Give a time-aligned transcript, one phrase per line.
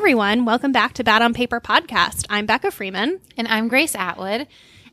[0.00, 0.46] Everyone.
[0.46, 2.24] Welcome back to Bad on Paper podcast.
[2.30, 3.20] I'm Becca Freeman.
[3.36, 4.48] And I'm Grace Atwood.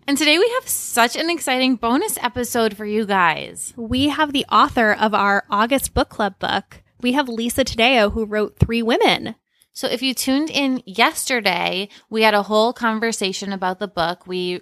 [0.05, 3.73] And today we have such an exciting bonus episode for you guys.
[3.77, 6.83] We have the author of our August book club book.
[6.99, 9.35] We have Lisa Taddeo, who wrote Three Women.
[9.71, 14.27] So if you tuned in yesterday, we had a whole conversation about the book.
[14.27, 14.59] We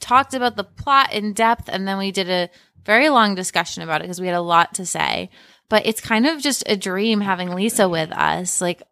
[0.00, 2.50] talked about the plot in depth and then we did a
[2.84, 5.30] very long discussion about it because we had a lot to say.
[5.68, 8.60] But it's kind of just a dream having Lisa with us.
[8.60, 8.82] Like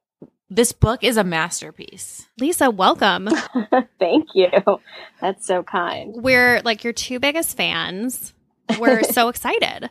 [0.55, 2.29] this book is a masterpiece.
[2.39, 3.29] Lisa, welcome.
[3.99, 4.49] Thank you.
[5.21, 6.15] That's so kind.
[6.17, 8.35] We're like your two biggest fans.
[8.79, 9.91] We're so excited.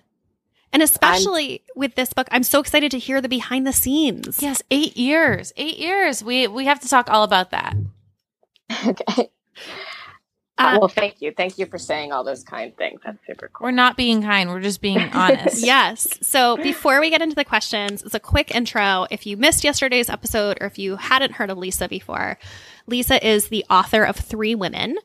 [0.74, 4.42] And especially I'm, with this book, I'm so excited to hear the behind the scenes.
[4.42, 5.52] Yes, eight years.
[5.58, 6.24] Eight years.
[6.24, 7.76] We we have to talk all about that.
[8.88, 9.30] Okay.
[10.62, 11.32] Uh, well, thank you.
[11.36, 13.02] Thank you for saying all those kind things.
[13.04, 13.66] That's super cool.
[13.66, 14.50] We're not being kind.
[14.50, 15.66] We're just being honest.
[15.66, 16.18] yes.
[16.22, 19.08] So before we get into the questions, it's a quick intro.
[19.10, 22.38] If you missed yesterday's episode or if you hadn't heard of Lisa before,
[22.88, 24.98] Lisa is the author of Three Women,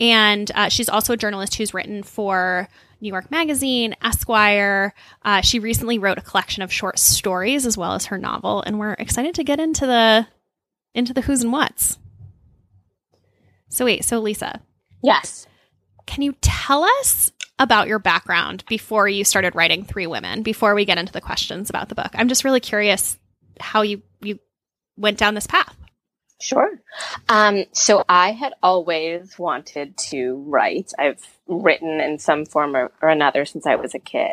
[0.00, 2.68] and uh, she's also a journalist who's written for
[3.00, 4.94] New York Magazine, Esquire.
[5.22, 8.78] Uh, she recently wrote a collection of short stories as well as her novel, and
[8.78, 10.26] we're excited to get into the
[10.94, 11.98] into the who's and what's.
[13.68, 14.62] So wait, so Lisa.
[15.04, 15.46] Yes.
[16.06, 20.42] Can you tell us about your background before you started writing Three Women?
[20.42, 23.18] Before we get into the questions about the book, I'm just really curious
[23.60, 24.38] how you you
[24.96, 25.76] went down this path.
[26.40, 26.80] Sure.
[27.28, 30.92] Um, so I had always wanted to write.
[30.98, 34.32] I've written in some form or, or another since I was a kid.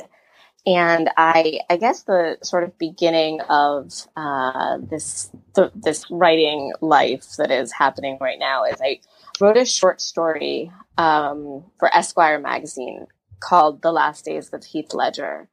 [0.66, 7.36] And I, I guess the sort of beginning of uh, this th- this writing life
[7.38, 9.00] that is happening right now is I
[9.40, 13.08] wrote a short story um, for Esquire magazine
[13.40, 15.50] called "The Last Days of Heath Ledger,"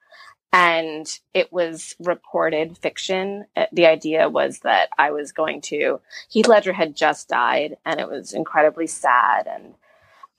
[0.53, 3.45] and it was reported fiction.
[3.57, 6.01] Uh, the idea was that I was going to,
[6.31, 9.47] Heath Ledger had just died and it was incredibly sad.
[9.47, 9.75] And,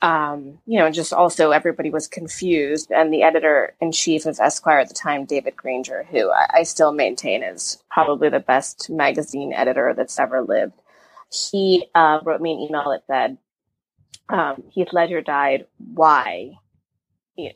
[0.01, 2.91] um, you know, just also everybody was confused.
[2.91, 6.63] And the editor in chief of Esquire at the time, David Granger, who I, I
[6.63, 10.81] still maintain is probably the best magazine editor that's ever lived,
[11.31, 13.37] he uh, wrote me an email that said,
[14.29, 15.65] um, Heath Ledger died.
[15.77, 16.59] Why?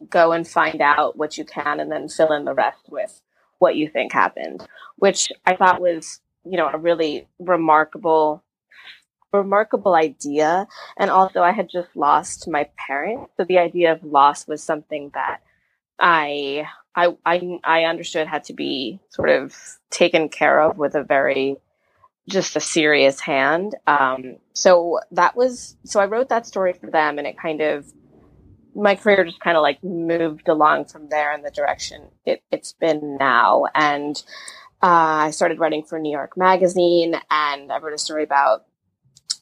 [0.10, 3.22] go and find out what you can and then fill in the rest with
[3.60, 4.66] what you think happened,
[4.98, 8.44] which I thought was, you know, a really remarkable
[9.32, 14.48] remarkable idea and also I had just lost my parents so the idea of loss
[14.48, 15.40] was something that
[16.00, 19.56] I I I, I understood had to be sort of
[19.90, 21.58] taken care of with a very
[22.28, 27.18] just a serious hand um, so that was so I wrote that story for them
[27.18, 27.86] and it kind of
[28.76, 32.74] my career just kind of like moved along from there in the direction it, it's
[32.74, 33.66] been now.
[33.74, 34.22] And
[34.82, 38.66] uh, I started writing for New York Magazine, and I wrote a story about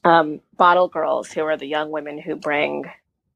[0.04, 2.86] um, bottle girls, who are the young women who bring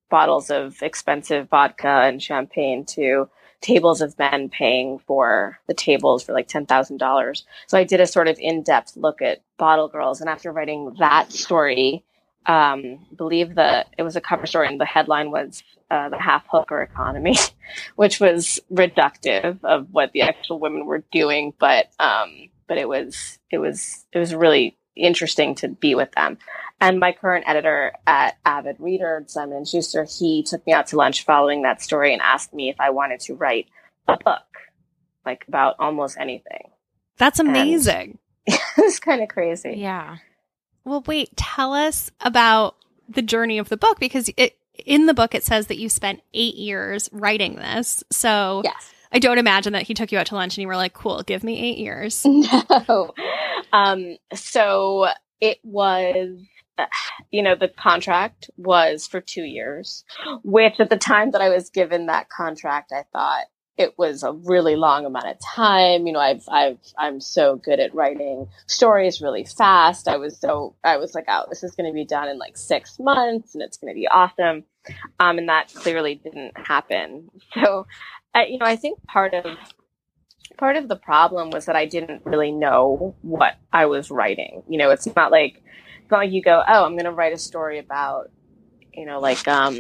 [0.10, 3.30] bottles of expensive vodka and champagne to
[3.66, 7.44] tables of men paying for the tables for like $10,000.
[7.66, 10.22] So I did a sort of in depth look at bottle girls.
[10.22, 12.04] And after writing that story,
[12.46, 16.46] um, believe that it was a cover story and the headline was uh, the half
[16.48, 17.36] hooker economy,
[17.96, 21.52] which was reductive of what the actual women were doing.
[21.60, 26.38] But um, but it was it was it was really interesting to be with them.
[26.82, 31.24] And my current editor at Avid Reader, Simon Schuster, he took me out to lunch
[31.24, 33.68] following that story and asked me if I wanted to write
[34.08, 34.44] a book,
[35.26, 36.72] like about almost anything.
[37.18, 38.18] That's amazing.
[38.48, 39.76] it's kind of crazy.
[39.78, 40.18] Yeah.
[40.84, 42.76] Well, wait, tell us about
[43.08, 46.22] the journey of the book because it, in the book it says that you spent
[46.34, 48.04] eight years writing this.
[48.12, 48.94] So yes.
[49.16, 51.24] I don't imagine that he took you out to lunch and you were like, cool,
[51.24, 52.26] give me eight years.
[52.90, 53.14] No.
[53.72, 55.08] Um, so
[55.40, 56.38] it was,
[57.32, 60.04] you know, the contract was for two years,
[60.44, 63.46] which at the time that I was given that contract, I thought,
[63.78, 66.08] it was a really long amount of time.
[66.08, 70.08] You know, I've, I've, I'm so good at writing stories really fast.
[70.08, 72.58] I was so, I was like, oh, this is going to be done in like
[72.58, 74.64] six months and it's going to be awesome.
[75.20, 77.30] Um, and that clearly didn't happen.
[77.54, 77.88] So,
[78.36, 79.46] uh, you know, I think part of,
[80.58, 84.64] part of the problem was that I didn't really know what I was writing.
[84.70, 85.64] You know, it's not like,
[86.02, 88.30] it's not like you go, oh, I'm going to write a story about
[88.96, 89.76] you know, like um,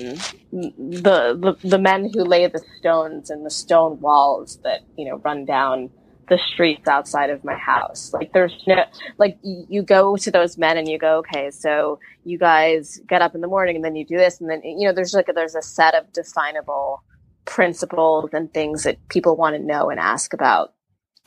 [0.51, 5.17] the, the the men who lay the stones and the stone walls that you know
[5.17, 5.89] run down
[6.27, 8.11] the streets outside of my house.
[8.13, 8.83] Like there's no
[9.17, 13.35] like you go to those men and you go, okay, so you guys get up
[13.35, 15.33] in the morning and then you do this and then you know there's like a,
[15.33, 17.03] there's a set of definable
[17.45, 20.73] principles and things that people want to know and ask about.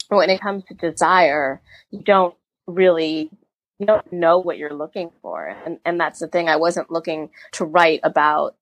[0.09, 1.61] When it comes to desire,
[1.91, 2.35] you don't
[2.67, 3.31] really
[3.79, 5.47] you don't know what you're looking for.
[5.47, 6.49] And, and that's the thing.
[6.49, 8.57] I wasn't looking to write about,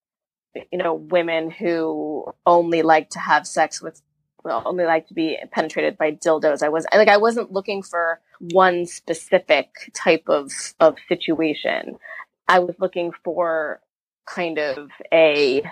[0.70, 4.02] you know, women who only like to have sex with,
[4.44, 6.62] well, only like to be penetrated by dildos.
[6.62, 8.20] I was like, I wasn't looking for
[8.52, 11.96] one specific type of, of situation.
[12.46, 13.80] I was looking for
[14.26, 15.62] kind of a,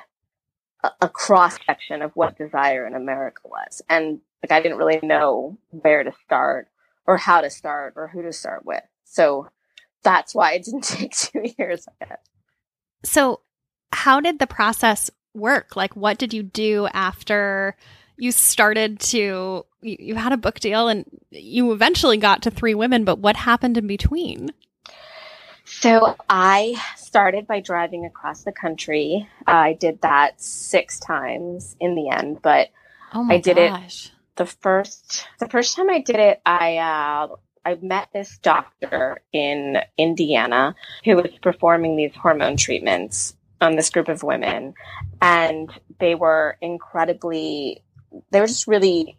[1.00, 3.82] a cross section of what desire in America was.
[3.88, 6.68] And like, I didn't really know where to start
[7.06, 8.82] or how to start or who to start with.
[9.04, 9.48] So
[10.02, 11.86] that's why it didn't take two years.
[13.04, 13.40] So,
[13.92, 15.76] how did the process work?
[15.76, 17.76] Like, what did you do after
[18.16, 22.74] you started to, you, you had a book deal and you eventually got to three
[22.74, 24.50] women, but what happened in between?
[25.84, 29.28] So I started by driving across the country.
[29.46, 32.70] I did that six times in the end, but
[33.12, 37.36] Oh I did it the first the first time I did it, I uh,
[37.66, 44.08] I met this doctor in Indiana who was performing these hormone treatments on this group
[44.08, 44.74] of women,
[45.20, 45.70] and
[46.00, 47.82] they were incredibly.
[48.30, 49.18] They were just really.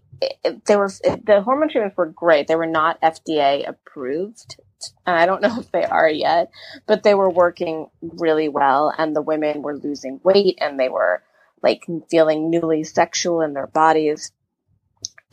[0.65, 2.47] They were the hormone treatments were great.
[2.47, 4.57] They were not FDA approved,
[5.05, 6.51] and I don't know if they are yet,
[6.87, 11.23] but they were working really well, and the women were losing weight, and they were
[11.63, 14.31] like feeling newly sexual in their bodies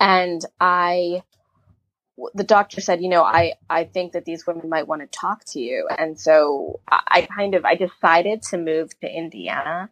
[0.00, 1.22] and I,
[2.34, 5.44] the doctor said, you know, I, I think that these women might want to talk
[5.52, 5.88] to you.
[5.96, 9.90] And so I, I kind of, I decided to move to Indiana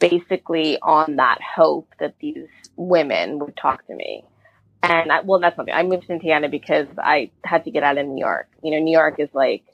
[0.00, 4.24] basically on that hope that these women would talk to me.
[4.82, 7.98] And I, well, that's something I moved to Indiana because I had to get out
[7.98, 8.48] of New York.
[8.62, 9.64] You know, New York is like,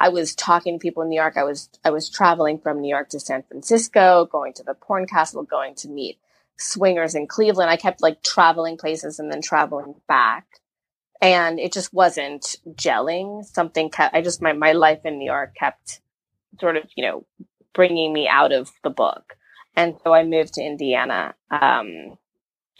[0.00, 1.36] I was talking to people in New York.
[1.36, 5.06] I was, I was traveling from New York to San Francisco, going to the porn
[5.06, 6.18] castle, going to meet
[6.56, 7.70] swingers in Cleveland.
[7.70, 10.46] I kept like traveling places and then traveling back.
[11.20, 13.44] And it just wasn't gelling.
[13.44, 16.00] Something kept, I just, my, my life in New York kept
[16.60, 17.26] sort of, you know,
[17.74, 19.36] bringing me out of the book.
[19.74, 22.18] And so I moved to Indiana, um,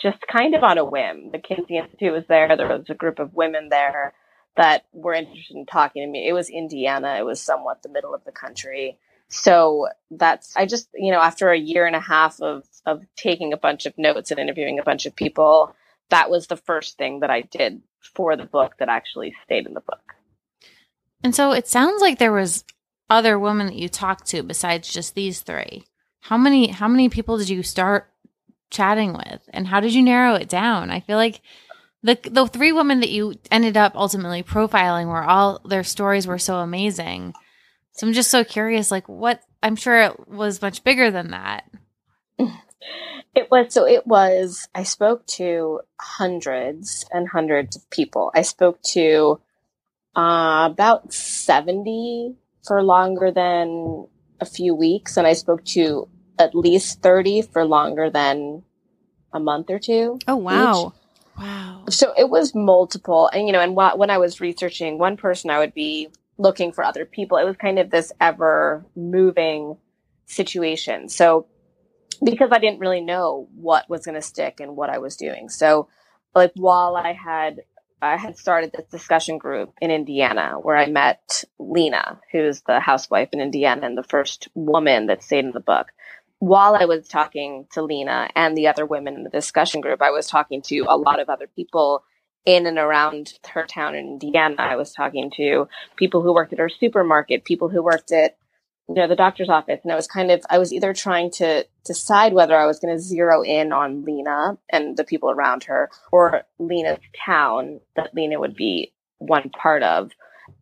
[0.01, 1.31] just kind of on a whim.
[1.33, 2.57] The Kinsey Institute was there.
[2.57, 4.15] There was a group of women there
[4.57, 6.29] that were interested in talking to me.
[6.29, 7.17] It was Indiana.
[7.19, 8.99] It was somewhat the middle of the country.
[9.29, 13.53] So that's, I just, you know, after a year and a half of, of taking
[13.53, 15.75] a bunch of notes and interviewing a bunch of people,
[16.11, 19.75] that was the first thing that I did for the book that actually stayed in
[19.75, 20.15] the book.
[21.23, 22.65] And so it sounds like there was
[23.11, 25.85] other women that you talked to besides just these three.
[26.21, 28.11] How many how many people did you start
[28.71, 30.91] chatting with and how did you narrow it down?
[30.91, 31.41] I feel like
[32.03, 36.39] the the three women that you ended up ultimately profiling were all their stories were
[36.39, 37.35] so amazing.
[37.93, 41.65] So I'm just so curious like what I'm sure it was much bigger than that.
[43.35, 48.31] It was so it was I spoke to hundreds and hundreds of people.
[48.35, 49.41] I spoke to
[50.17, 52.35] uh, about 70
[52.67, 54.09] for longer than
[54.41, 58.63] a few weeks and I spoke to at least 30 for longer than
[59.33, 60.19] a month or two.
[60.27, 60.87] Oh, wow.
[60.87, 60.93] each.
[61.39, 61.85] Wow.
[61.91, 63.29] So it was multiple.
[63.33, 66.73] And, you know, and wh- when I was researching one person, I would be looking
[66.73, 67.39] for other people.
[67.39, 69.77] It was kind of this ever moving
[70.27, 71.09] situation.
[71.09, 71.47] So
[72.25, 75.49] because I didn't really know what was going to stick and what I was doing.
[75.49, 75.89] So
[76.35, 77.63] like while I had
[78.01, 83.31] I had started this discussion group in Indiana where I met Lena, who's the housewife
[83.33, 85.89] in Indiana and the first woman that stayed in the book.
[86.41, 90.11] While I was talking to Lena and the other women in the discussion group, I
[90.11, 92.05] was talking to a lot of other people
[92.47, 94.57] in and around her town in Indiana.
[94.59, 98.37] I was talking to people who worked at her supermarket, people who worked at
[98.89, 101.67] you know the doctor's office and i was kind of i was either trying to
[101.85, 105.91] decide whether i was going to zero in on lena and the people around her
[106.11, 110.11] or lena's town that lena would be one part of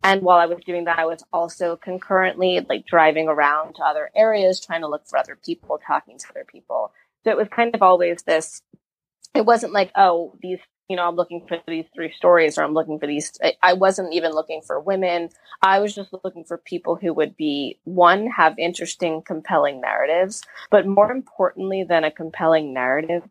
[0.03, 4.09] and while i was doing that i was also concurrently like driving around to other
[4.15, 6.91] areas trying to look for other people talking to other people
[7.23, 8.61] so it was kind of always this
[9.33, 12.73] it wasn't like oh these you know, I'm looking for these three stories or I'm
[12.73, 13.33] looking for these.
[13.43, 15.29] I, I wasn't even looking for women.
[15.61, 20.87] I was just looking for people who would be, one, have interesting, compelling narratives, but
[20.87, 23.23] more importantly than a compelling narrative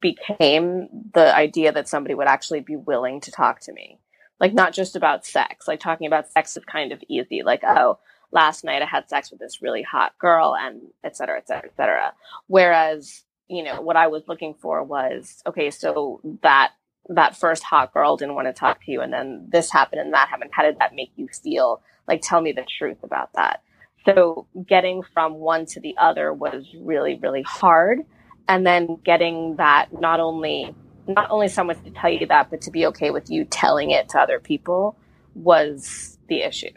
[0.00, 3.98] became the idea that somebody would actually be willing to talk to me.
[4.42, 5.66] Like, not just about sex.
[5.66, 7.42] Like, talking about sex is kind of easy.
[7.42, 7.98] Like, oh,
[8.32, 11.70] last night I had sex with this really hot girl and et cetera, et cetera,
[11.70, 12.12] et cetera.
[12.48, 16.72] Whereas, you know, what I was looking for was, okay, so that
[17.08, 20.14] that first hot girl didn't want to talk to you and then this happened and
[20.14, 23.62] that happened how did that make you feel like tell me the truth about that
[24.04, 28.00] so getting from one to the other was really really hard
[28.48, 30.74] and then getting that not only
[31.06, 34.08] not only someone to tell you that but to be okay with you telling it
[34.08, 34.96] to other people
[35.34, 36.70] was the issue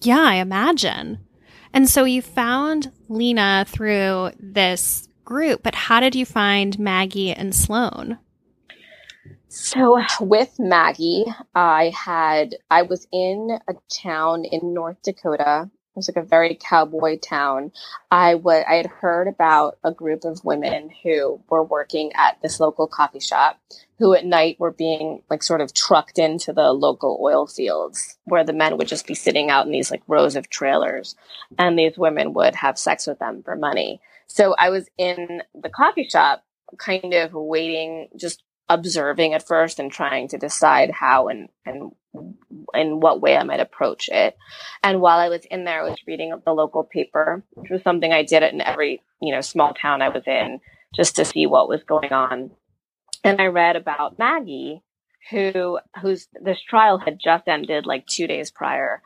[0.00, 1.18] Yeah, I imagine.
[1.72, 7.54] And so you found Lena through this group, but how did you find Maggie and
[7.54, 8.18] Sloane?
[9.48, 15.70] So with Maggie, I had I was in a town in North Dakota.
[15.94, 17.70] It was like a very cowboy town.
[18.10, 22.60] I was I had heard about a group of women who were working at this
[22.60, 23.60] local coffee shop
[23.98, 28.42] who at night were being like sort of trucked into the local oil fields where
[28.42, 31.14] the men would just be sitting out in these like rows of trailers
[31.58, 34.00] and these women would have sex with them for money.
[34.28, 36.42] So I was in the coffee shop
[36.78, 41.92] kind of waiting just observing at first and trying to decide how and and
[42.74, 44.36] in what way I might approach it.
[44.82, 48.12] And while I was in there, I was reading the local paper, which was something
[48.12, 50.60] I did in every you know small town I was in,
[50.94, 52.50] just to see what was going on.
[53.24, 54.82] And I read about Maggie,
[55.30, 59.02] who whose this trial had just ended like two days prior,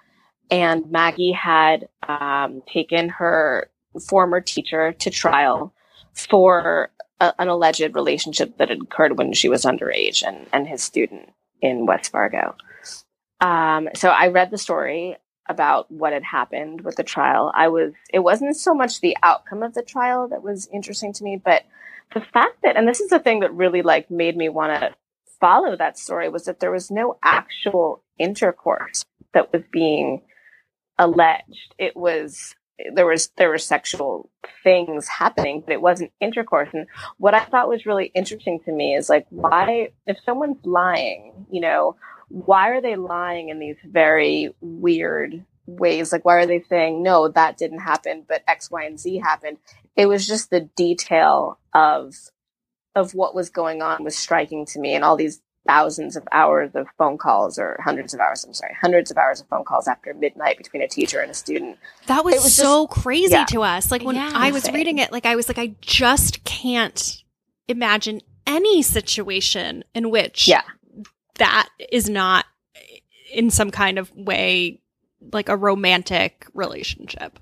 [0.50, 3.70] and Maggie had um, taken her
[4.08, 5.72] former teacher to trial
[6.12, 10.82] for a, an alleged relationship that had occurred when she was underage and, and his
[10.82, 11.30] student
[11.60, 12.54] in West Fargo.
[13.40, 15.16] Um, so I read the story
[15.48, 17.52] about what had happened with the trial.
[17.54, 21.24] I was, it wasn't so much the outcome of the trial that was interesting to
[21.24, 21.62] me, but
[22.14, 24.94] the fact that, and this is the thing that really like made me want to
[25.40, 29.04] follow that story was that there was no actual intercourse
[29.34, 30.22] that was being
[30.98, 31.74] alleged.
[31.78, 32.54] It was
[32.94, 34.30] there was there were sexual
[34.62, 36.68] things happening, but it wasn't intercourse.
[36.72, 36.86] And
[37.18, 41.60] what I thought was really interesting to me is like why if someone's lying, you
[41.60, 41.96] know,
[42.28, 46.12] why are they lying in these very weird ways?
[46.12, 49.58] Like why are they saying no, that didn't happen, but X, Y, and Z happened?
[49.94, 52.14] It was just the detail of
[52.94, 56.70] of what was going on was striking to me and all these thousands of hours
[56.74, 59.88] of phone calls or hundreds of hours, I'm sorry, hundreds of hours of phone calls
[59.88, 61.78] after midnight between a teacher and a student.
[62.06, 63.44] That was, was so just, crazy yeah.
[63.46, 63.90] to us.
[63.90, 67.22] Like when yeah, I was reading it, like I was like, I just can't
[67.68, 70.62] imagine any situation in which yeah.
[71.36, 72.46] that is not
[73.32, 74.80] in some kind of way
[75.32, 77.38] like a romantic relationship.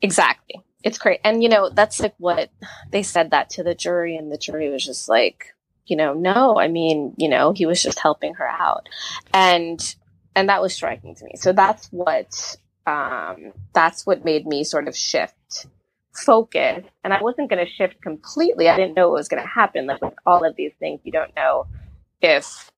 [0.00, 0.60] Exactly.
[0.82, 1.20] It's great.
[1.24, 2.50] And you know, that's like what
[2.90, 5.54] they said that to the jury and the jury was just like,
[5.86, 8.88] you know, no, I mean, you know, he was just helping her out.
[9.34, 9.80] And,
[10.34, 11.32] and that was striking to me.
[11.36, 15.66] So that's what, um, that's what made me sort of shift
[16.14, 16.84] focus.
[17.02, 18.68] And I wasn't going to shift completely.
[18.68, 19.86] I didn't know what was going to happen.
[19.86, 21.66] Like with all of these things, you don't know
[22.20, 22.70] if,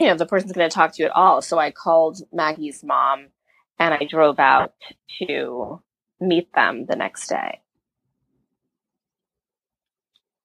[0.00, 1.42] you know, the person's going to talk to you at all.
[1.42, 3.28] So I called Maggie's mom
[3.78, 4.72] and I drove out
[5.18, 5.80] to
[6.20, 7.60] meet them the next day.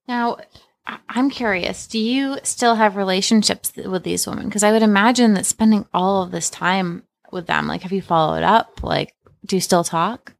[0.07, 0.37] Now,
[0.85, 4.45] I'm curious, do you still have relationships with these women?
[4.45, 8.01] Because I would imagine that spending all of this time with them, like, have you
[8.01, 8.81] followed up?
[8.83, 9.13] Like,
[9.45, 10.33] do you still talk?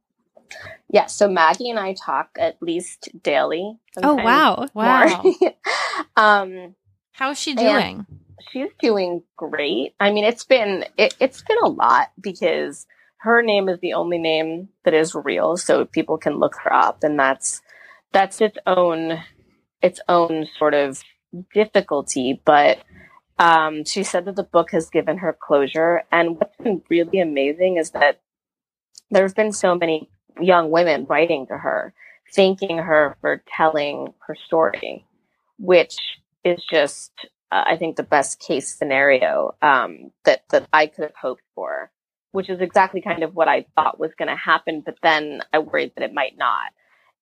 [0.50, 0.58] Yes.
[0.90, 3.78] Yeah, so Maggie and I talk at least daily.
[4.02, 4.68] Oh, wow.
[4.74, 5.24] Wow.
[6.16, 6.74] um,
[7.12, 8.06] How's she doing?
[8.50, 9.94] She's doing great.
[10.00, 12.86] I mean, it's been, it, it's been a lot because
[13.18, 15.56] her name is the only name that is real.
[15.56, 17.62] So people can look her up and that's,
[18.12, 19.22] that's its own
[19.82, 21.02] its own sort of
[21.52, 22.78] difficulty, but
[23.38, 26.02] um, she said that the book has given her closure.
[26.12, 28.20] And what's been really amazing is that
[29.10, 30.08] there have been so many
[30.40, 31.92] young women writing to her,
[32.34, 35.04] thanking her for telling her story,
[35.58, 35.96] which
[36.44, 37.12] is just,
[37.50, 41.90] uh, I think, the best case scenario um, that that I could have hoped for.
[42.30, 45.58] Which is exactly kind of what I thought was going to happen, but then I
[45.58, 46.72] worried that it might not.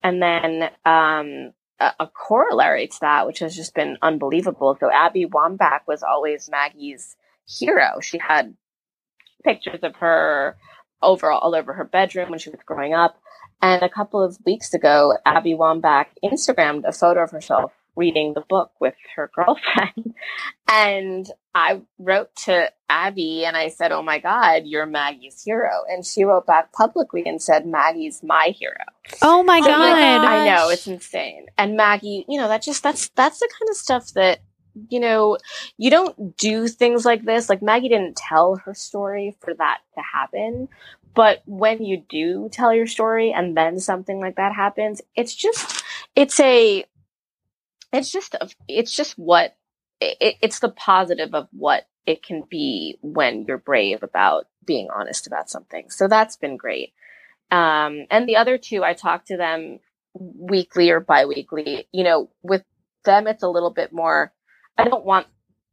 [0.05, 4.77] And then um, a, corollary to that, which has just been unbelievable.
[4.79, 8.01] So Abby Wambach was always Maggie's hero.
[8.01, 8.55] She had
[9.43, 10.57] pictures of her
[11.03, 13.17] over all over her bedroom when she was growing up.
[13.63, 18.45] And a couple of weeks ago, Abby Wambach Instagrammed a photo of herself reading the
[18.49, 20.15] book with her girlfriend.
[20.69, 25.71] and I wrote to Abby and I said, Oh my God, you're Maggie's hero.
[25.89, 28.75] And she wrote back publicly and said, Maggie's my hero.
[29.23, 29.71] Oh my God.
[29.71, 31.47] I know, it's insane.
[31.59, 34.41] And Maggie, you know, that just, that's, that's the kind of stuff that,
[34.89, 35.37] you know,
[35.77, 37.49] you don't do things like this.
[37.49, 40.69] Like Maggie didn't tell her story for that to happen.
[41.15, 45.83] But when you do tell your story and then something like that happens, it's just,
[46.15, 46.85] it's a,
[47.93, 48.37] it's just
[48.69, 49.57] it's just what
[50.01, 55.27] it, it's the positive of what it can be when you're brave about being honest
[55.27, 55.91] about something.
[55.91, 56.93] So that's been great.
[57.51, 59.81] Um, and the other two, I talk to them
[60.15, 61.89] weekly or biweekly.
[61.93, 62.63] You know, with
[63.05, 64.33] them, it's a little bit more.
[64.79, 65.27] I don't want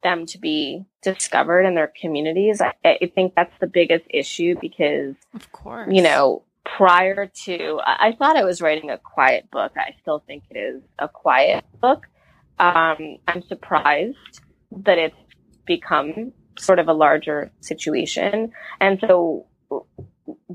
[0.04, 2.62] them to be discovered in their communities.
[2.62, 6.44] I, I think that's the biggest issue because, of course, you know,
[6.76, 9.74] prior to, I, thought I was writing a quiet book.
[9.78, 12.08] I still think it is a quiet book.
[12.60, 15.16] Um, I'm surprised that it's
[15.66, 18.52] become sort of a larger situation.
[18.80, 19.48] And so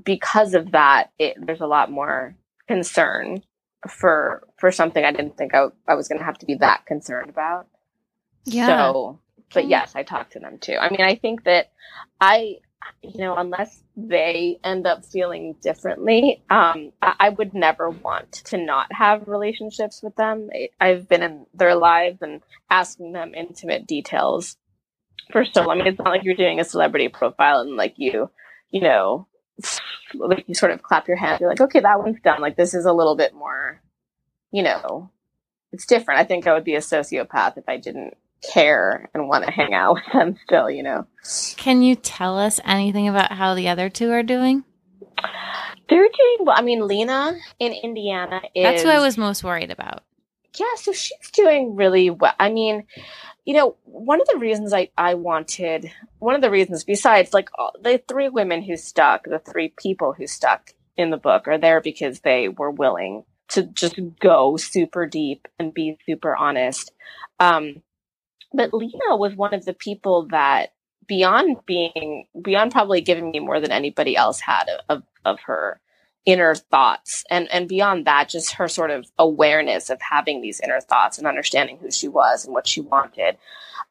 [0.05, 2.37] because of that, it, there's a lot more
[2.69, 3.43] concern
[3.89, 6.87] for for something I didn't think I, I was going to have to be that
[6.87, 7.67] concerned about.
[8.45, 8.67] Yeah.
[8.67, 9.21] So,
[9.53, 10.77] but yes, I talked to them too.
[10.81, 11.73] I mean, I think that
[12.21, 12.57] I,
[13.03, 18.57] you know, unless they end up feeling differently, um, I, I would never want to
[18.57, 20.51] not have relationships with them.
[20.81, 24.57] I've been in their lives and asking them intimate details
[25.31, 25.71] for so.
[25.71, 28.31] I mean, it's not like you're doing a celebrity profile and like you,
[28.71, 29.27] you know,
[30.15, 31.41] like you sort of clap your hands.
[31.41, 32.41] You're like, okay, that one's done.
[32.41, 33.81] Like this is a little bit more,
[34.51, 35.11] you know,
[35.73, 36.21] it's different.
[36.21, 39.73] I think I would be a sociopath if I didn't care and want to hang
[39.73, 41.07] out with them still, you know.
[41.57, 44.65] Can you tell us anything about how the other two are doing?
[45.89, 46.57] They're doing well.
[46.57, 48.63] I mean, Lena in Indiana is.
[48.63, 50.03] That's who I was most worried about.
[50.59, 52.35] Yeah, so she's doing really well.
[52.39, 52.85] I mean,
[53.45, 57.49] you know, one of the reasons I, I wanted, one of the reasons besides like
[57.59, 61.59] all, the three women who stuck, the three people who stuck in the book are
[61.59, 66.93] there because they were willing to just go super deep and be super honest.
[67.41, 67.83] Um,
[68.55, 70.73] but Lena was one of the people that
[71.07, 75.81] beyond being, beyond probably giving me more than anybody else had of, of her
[76.25, 77.25] inner thoughts.
[77.31, 81.27] And and beyond that just her sort of awareness of having these inner thoughts and
[81.27, 83.37] understanding who she was and what she wanted.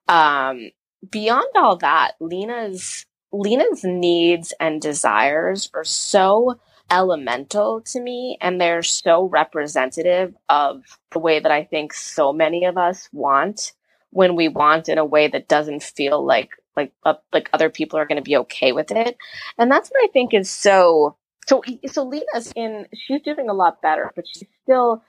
[0.08, 0.72] Um
[1.10, 6.60] beyond all that lena's lena's needs and desires are so
[6.92, 12.66] elemental to me and they're so representative of the way that i think so many
[12.66, 13.72] of us want
[14.12, 18.00] when we want in a way that doesn't feel like like uh, like other people
[18.00, 19.18] are going to be okay with it
[19.58, 23.82] and that's what i think is so so so Lena's in she's doing a lot
[23.82, 25.04] better, but she's still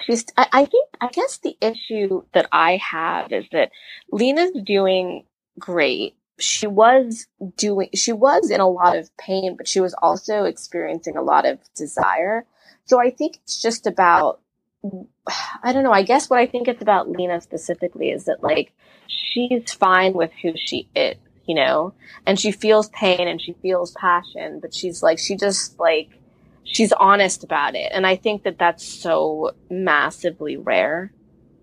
[0.00, 3.70] she's I, I think I guess the issue that I have is that
[4.12, 5.24] Lena's doing
[5.58, 6.16] great.
[6.38, 11.16] She was doing she was in a lot of pain, but she was also experiencing
[11.16, 12.46] a lot of desire.
[12.84, 14.40] So I think it's just about
[15.62, 18.72] I don't know, I guess what I think it's about Lena specifically is that like
[19.06, 21.16] she's fine with who she is
[21.48, 21.94] you know,
[22.26, 26.10] and she feels pain and she feels passion, but she's like, she just like,
[26.62, 27.90] she's honest about it.
[27.90, 31.10] And I think that that's so massively rare.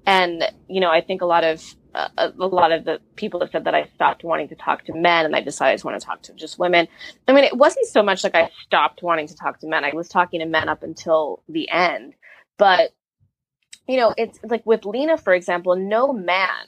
[0.08, 3.51] And, you know, I think a lot of, uh, a lot of the people have
[3.51, 6.01] said that I stopped wanting to talk to men and I decided I just want
[6.01, 6.88] to talk to just women.
[7.28, 9.86] I mean, it wasn't so much like I stopped wanting to talk to men.
[9.86, 12.15] I was talking to men up until the end,
[12.58, 12.91] but
[13.88, 16.67] you know, it's like with Lena, for example, no man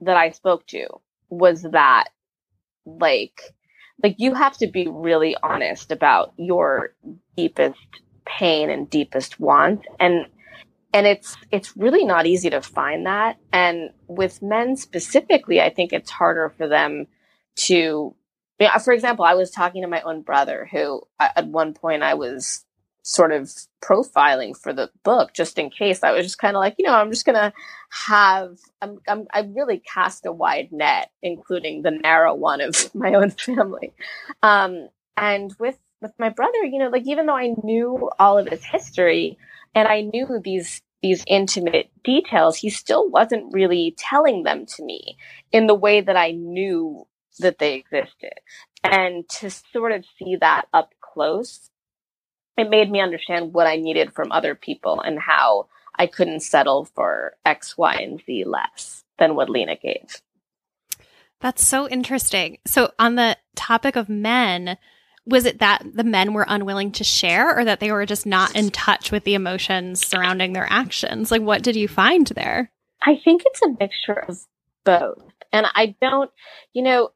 [0.00, 0.86] that I spoke to
[1.28, 2.08] was that
[2.84, 3.40] like
[4.02, 6.94] like you have to be really honest about your
[7.36, 7.78] deepest
[8.24, 10.26] pain and deepest want and
[10.92, 15.92] and it's it's really not easy to find that and with men specifically i think
[15.92, 17.06] it's harder for them
[17.54, 18.14] to
[18.82, 22.14] for example i was talking to my own brother who uh, at one point i
[22.14, 22.64] was
[23.06, 26.02] sort of profiling for the book just in case.
[26.02, 27.52] I was just kind of like, you know, I'm just to
[27.90, 33.14] have, I'm, I'm, I really cast a wide net, including the narrow one of my
[33.14, 33.92] own family.
[34.42, 38.48] Um, and with, with my brother, you know, like even though I knew all of
[38.48, 39.38] his history
[39.72, 45.16] and I knew these, these intimate details, he still wasn't really telling them to me
[45.52, 47.06] in the way that I knew
[47.38, 48.34] that they existed.
[48.82, 51.70] And to sort of see that up close
[52.56, 56.84] it made me understand what I needed from other people and how I couldn't settle
[56.84, 60.20] for X, Y, and Z less than what Lena gave.
[61.40, 62.58] That's so interesting.
[62.66, 64.78] So, on the topic of men,
[65.26, 68.54] was it that the men were unwilling to share or that they were just not
[68.56, 71.30] in touch with the emotions surrounding their actions?
[71.30, 72.70] Like, what did you find there?
[73.02, 74.38] I think it's a mixture of
[74.84, 75.22] both.
[75.52, 76.30] And I don't,
[76.72, 77.10] you know,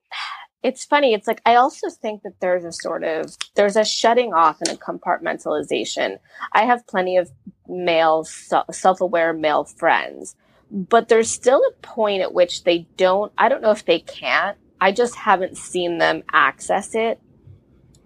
[0.62, 1.14] it's funny.
[1.14, 4.68] It's like I also think that there's a sort of there's a shutting off and
[4.68, 6.18] a compartmentalization.
[6.52, 7.30] I have plenty of
[7.66, 10.36] male self-aware male friends,
[10.70, 13.32] but there's still a point at which they don't.
[13.38, 14.58] I don't know if they can't.
[14.80, 17.20] I just haven't seen them access it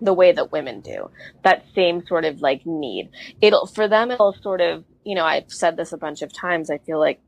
[0.00, 1.10] the way that women do.
[1.42, 3.10] That same sort of like need.
[3.40, 4.10] It'll for them.
[4.12, 6.70] It'll sort of you know I've said this a bunch of times.
[6.70, 7.20] I feel like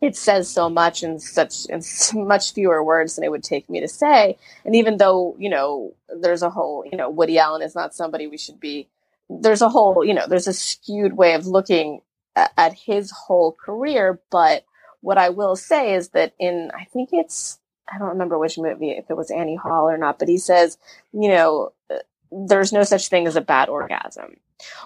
[0.00, 1.82] it says so much in such in
[2.14, 4.38] much fewer words than it would take me to say.
[4.64, 8.26] And even though you know, there's a whole you know, Woody Allen is not somebody
[8.26, 8.88] we should be.
[9.28, 12.00] There's a whole you know, there's a skewed way of looking
[12.36, 14.64] at, at his whole career, but
[15.00, 17.58] what I will say is that in, I think it's,
[17.92, 20.78] I don't remember which movie, if it was Annie Hall or not, but he says,
[21.12, 21.98] you know, uh,
[22.30, 24.36] there's no such thing as a bad orgasm,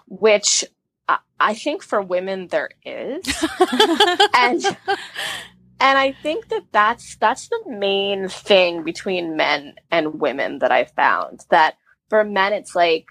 [0.07, 0.65] which
[1.09, 3.27] I, I think for women there is.
[4.35, 4.65] and,
[5.81, 10.85] and I think that that's, that's the main thing between men and women that I
[10.85, 11.75] found that
[12.09, 13.07] for men, it's like,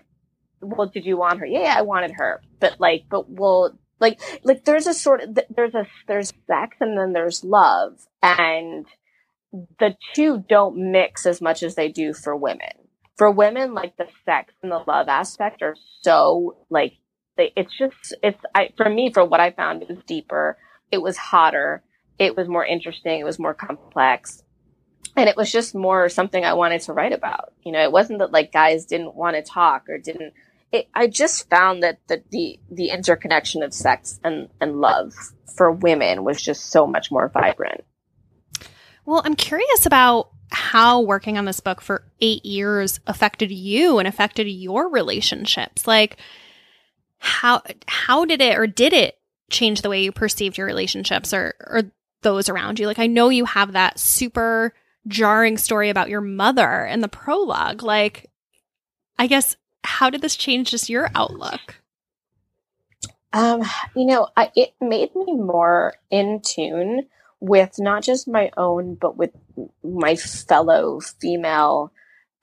[0.62, 1.45] well, did you want her?
[1.45, 2.41] Yeah, I wanted her.
[2.60, 6.97] But like, but well, like, like there's a sort of, there's a, there's sex and
[6.97, 8.86] then there's love and
[9.79, 12.71] the two don't mix as much as they do for women.
[13.17, 16.93] For women, like the sex and the love aspect are so like,
[17.37, 20.57] they, it's just, it's, I, for me, for what I found, it was deeper.
[20.91, 21.83] It was hotter.
[22.19, 23.19] It was more interesting.
[23.19, 24.43] It was more complex
[25.15, 27.53] and it was just more something I wanted to write about.
[27.63, 30.33] You know, it wasn't that like guys didn't want to talk or didn't.
[30.71, 35.13] It, I just found that the, the the interconnection of sex and and love
[35.55, 37.83] for women was just so much more vibrant.
[39.05, 44.07] Well, I'm curious about how working on this book for eight years affected you and
[44.07, 45.87] affected your relationships.
[45.87, 46.17] Like,
[47.23, 49.17] how how did it or did it
[49.49, 51.83] change the way you perceived your relationships or or
[52.21, 52.88] those around you?
[52.88, 54.73] Like, I know you have that super
[55.07, 57.81] jarring story about your mother in the prologue.
[57.81, 58.29] Like,
[59.17, 61.75] I guess, how did this change just your outlook?
[63.31, 63.63] Um,
[63.95, 67.07] you know, I, it made me more in tune
[67.39, 69.31] with not just my own, but with
[69.83, 71.91] my fellow female,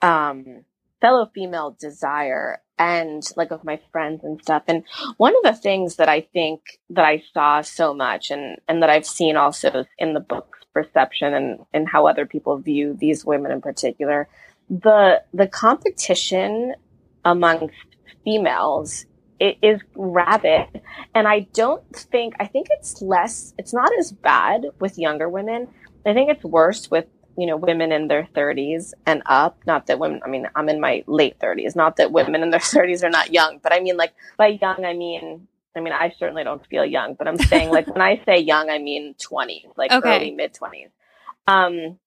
[0.03, 0.65] um,
[1.01, 4.63] fellow female desire and like of my friends and stuff.
[4.67, 4.85] And
[5.19, 8.89] one of the things that I think that I saw so much and, and that
[8.89, 13.53] I've seen also in the book's perception and, and how other people view these women
[13.53, 14.29] in particular.
[14.71, 16.75] The the competition
[17.25, 17.75] amongst
[18.25, 19.05] females
[19.41, 20.83] it is rabid
[21.15, 25.67] and i don't think i think it's less it's not as bad with younger women
[26.07, 27.07] i think it's worse with
[27.41, 30.81] you know women in their 30s and up not that women i mean i'm in
[30.81, 33.97] my late 30s not that women in their 30s are not young but i mean
[33.97, 37.71] like by young i mean I mean, I certainly don't feel young, but I'm saying
[37.71, 40.17] like when I say young, I mean 20s, like okay.
[40.17, 40.91] early mid 20s.
[41.47, 41.99] Um,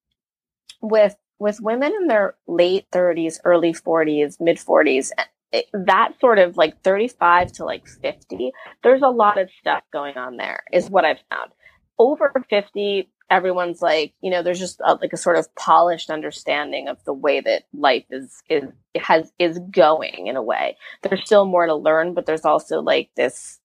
[0.81, 5.11] with with women in their late 30s, early 40s, mid 40s,
[5.51, 8.51] it, that sort of like 35 to like 50,
[8.83, 11.51] there's a lot of stuff going on there, is what I've found.
[11.99, 16.88] Over 50, everyone's like, you know, there's just a, like a sort of polished understanding
[16.88, 20.77] of the way that life is is has is going in a way.
[21.01, 23.60] There's still more to learn, but there's also like this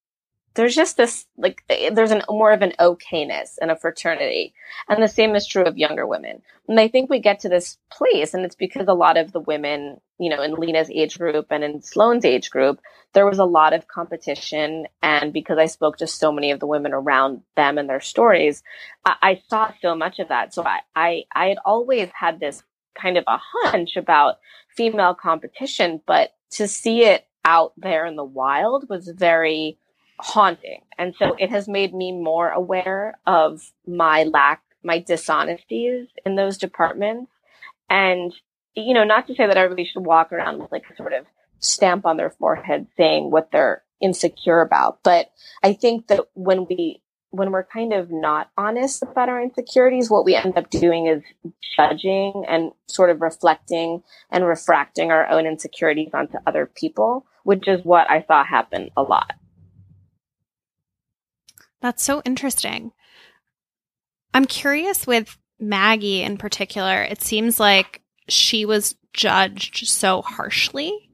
[0.55, 4.53] there's just this like there's an more of an okayness and a fraternity.
[4.87, 6.41] And the same is true of younger women.
[6.67, 9.39] And i think we get to this place and it's because a lot of the
[9.39, 12.79] women you know in lena's age group and in sloane's age group
[13.13, 14.87] there was a lot of competition.
[15.01, 18.63] And because i spoke to so many of the women around them and their stories
[19.05, 20.53] i, I saw so much of that.
[20.53, 22.63] So I, I i had always had this
[22.99, 24.39] kind of a hunch about
[24.75, 29.77] female competition but to see it out there in the wild was very
[30.19, 30.81] haunting.
[30.97, 36.57] And so it has made me more aware of my lack, my dishonesties in those
[36.57, 37.31] departments.
[37.89, 38.33] And,
[38.75, 41.25] you know, not to say that everybody should walk around with like a sort of
[41.59, 44.99] stamp on their forehead saying what they're insecure about.
[45.03, 45.31] But
[45.63, 47.01] I think that when we,
[47.31, 51.23] when we're kind of not honest about our insecurities, what we end up doing is
[51.77, 57.81] judging and sort of reflecting and refracting our own insecurities onto other people, which is
[57.83, 59.33] what I saw happen a lot.
[61.81, 62.91] That's so interesting.
[64.33, 67.01] I'm curious with Maggie in particular.
[67.03, 71.09] It seems like she was judged so harshly.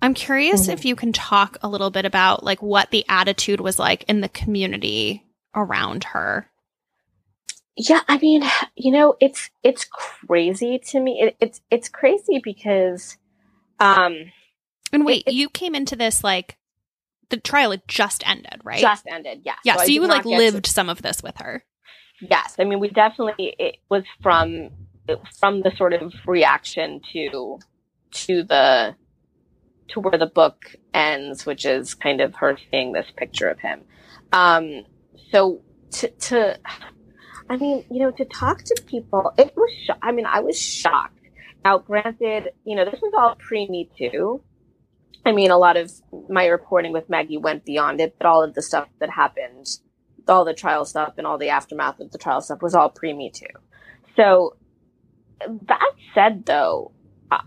[0.00, 0.72] I'm curious mm-hmm.
[0.72, 4.20] if you can talk a little bit about like what the attitude was like in
[4.20, 6.48] the community around her.
[7.76, 8.42] Yeah, I mean,
[8.76, 11.20] you know, it's it's crazy to me.
[11.22, 13.16] It, it's it's crazy because
[13.80, 14.32] um
[14.92, 16.58] and wait, it, you came into this like
[17.32, 18.78] the trial had just ended, right?
[18.78, 19.54] Just ended, yeah.
[19.64, 20.70] Yeah, so, so you like lived to...
[20.70, 21.64] some of this with her.
[22.20, 24.70] Yes, I mean we definitely it was from
[25.40, 27.58] from the sort of reaction to
[28.12, 28.94] to the
[29.88, 33.82] to where the book ends, which is kind of her seeing this picture of him.
[34.32, 34.84] Um,
[35.32, 36.60] so to to
[37.50, 39.70] I mean, you know, to talk to people, it was.
[39.84, 41.18] Sh- I mean, I was shocked.
[41.64, 44.42] Now, granted, you know, this was all pre Me Too,
[45.24, 45.92] I mean, a lot of
[46.28, 49.66] my reporting with Maggie went beyond it, but all of the stuff that happened,
[50.28, 53.12] all the trial stuff and all the aftermath of the trial stuff was all pre
[53.12, 53.46] Me Too.
[54.16, 54.56] So
[55.46, 56.92] that said, though,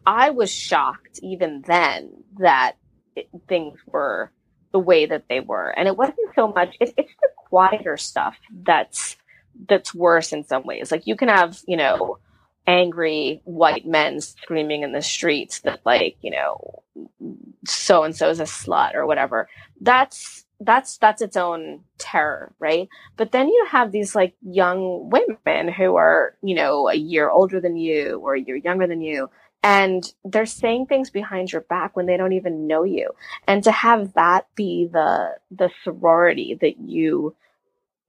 [0.06, 2.74] I was shocked even then that
[3.16, 4.32] it, things were
[4.72, 5.70] the way that they were.
[5.70, 9.16] And it wasn't so much, it, it's the quieter stuff that's,
[9.70, 10.92] that's worse in some ways.
[10.92, 12.18] Like you can have, you know,
[12.68, 16.84] angry white men screaming in the streets that like, you know,
[17.66, 19.50] so and so is a slut or whatever.
[19.82, 25.72] That's, that's that's its own terror right but then you have these like young women
[25.72, 29.30] who are you know a year older than you or year younger than you
[29.64, 33.10] and they're saying things behind your back when they don't even know you
[33.48, 37.36] and to have that be the the sorority that you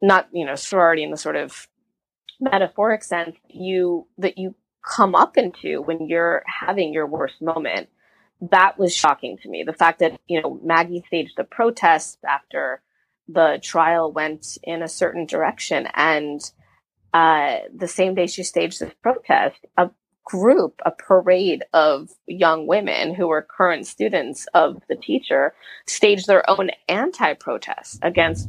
[0.01, 1.67] not you know sorority in the sort of
[2.41, 7.89] metaphoric sense you that you come up into when you're having your worst moment.
[8.51, 9.65] That was shocking to me.
[9.65, 12.83] The fact that you know maggie staged the protest after
[13.29, 16.41] the trial went in a certain direction and
[17.17, 19.91] uh, the same day she staged this protest, a
[20.27, 25.55] group, a parade of young women who were current students of the teacher
[25.87, 28.49] staged their own anti-protest against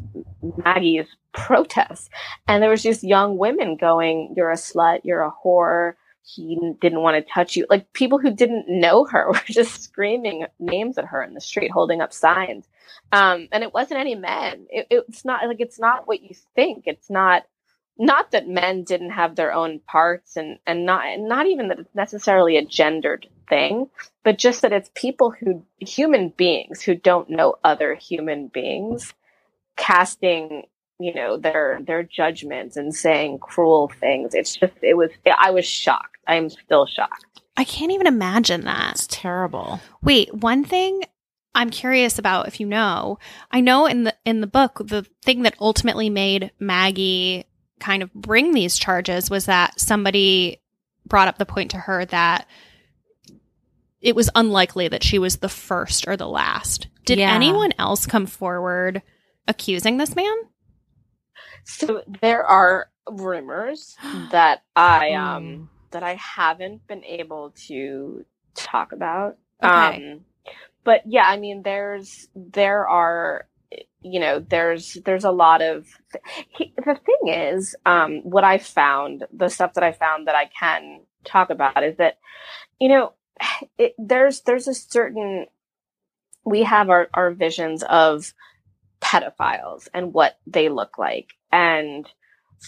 [0.66, 2.10] Maggie's protest.
[2.48, 5.94] And there was just young women going, you're a slut, you're a whore.
[6.24, 7.68] He didn't want to touch you.
[7.70, 11.72] Like people who didn't know her were just screaming names at her in the street,
[11.72, 12.66] holding up signs.
[13.12, 14.66] Um, and it wasn't any men.
[14.70, 16.84] It, it's not like, it's not what you think.
[16.88, 17.44] It's not,
[17.99, 21.95] not that men didn't have their own parts and and not not even that it's
[21.95, 23.89] necessarily a gendered thing
[24.23, 29.13] but just that it's people who human beings who don't know other human beings
[29.77, 30.63] casting
[30.99, 34.33] you know their their judgments and saying cruel things.
[34.33, 36.17] It's just it was i was shocked.
[36.27, 37.25] I'm still shocked.
[37.55, 38.93] I can't even imagine that.
[38.93, 39.79] It's terrible.
[40.01, 41.03] Wait one thing
[41.55, 43.19] I'm curious about if you know.
[43.51, 47.45] I know in the in the book the thing that ultimately made Maggie
[47.80, 50.62] kind of bring these charges was that somebody
[51.06, 52.48] brought up the point to her that
[54.02, 56.88] it was unlikely that she was the first or the last.
[57.06, 57.34] Did yeah.
[57.34, 59.02] anyone else come forward
[59.48, 60.36] accusing this man?
[61.63, 63.96] So there are rumors
[64.32, 65.63] that I um hmm.
[65.92, 69.38] that I haven't been able to talk about.
[69.63, 70.12] Okay.
[70.12, 70.22] Um
[70.84, 73.48] but yeah, I mean there's there are
[74.01, 75.86] you know there's there's a lot of
[76.49, 80.45] he, the thing is um what i found the stuff that i found that i
[80.45, 82.17] can talk about is that
[82.80, 83.13] you know
[83.77, 85.45] it, there's there's a certain
[86.45, 88.34] we have our our visions of
[89.01, 91.34] pedophiles and what they look like.
[91.51, 92.08] And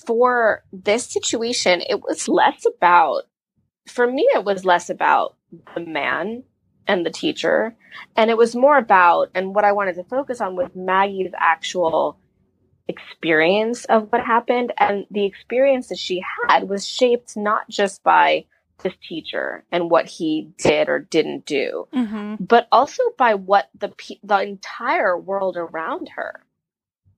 [0.06, 3.24] for this situation it was less about
[3.88, 5.36] for me it was less about
[5.74, 6.44] the man
[6.90, 7.76] and the teacher.
[8.18, 12.18] And it was more about, and what I wanted to focus on was Maggie's actual
[12.88, 14.74] experience of what happened.
[14.78, 18.46] And the experience that she had was shaped not just by
[18.82, 22.44] this teacher and what he did or didn't do, mm-hmm.
[22.44, 23.92] but also by what the
[24.24, 26.44] the entire world around her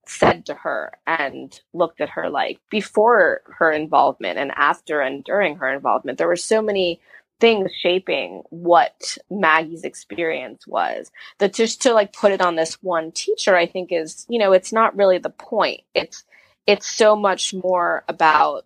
[0.07, 5.55] said to her and looked at her like before her involvement and after and during
[5.57, 6.17] her involvement.
[6.17, 6.99] There were so many
[7.41, 11.11] things shaping what Maggie's experience was.
[11.39, 14.53] That just to like put it on this one teacher, I think is, you know,
[14.53, 15.81] it's not really the point.
[15.93, 16.23] It's
[16.67, 18.65] it's so much more about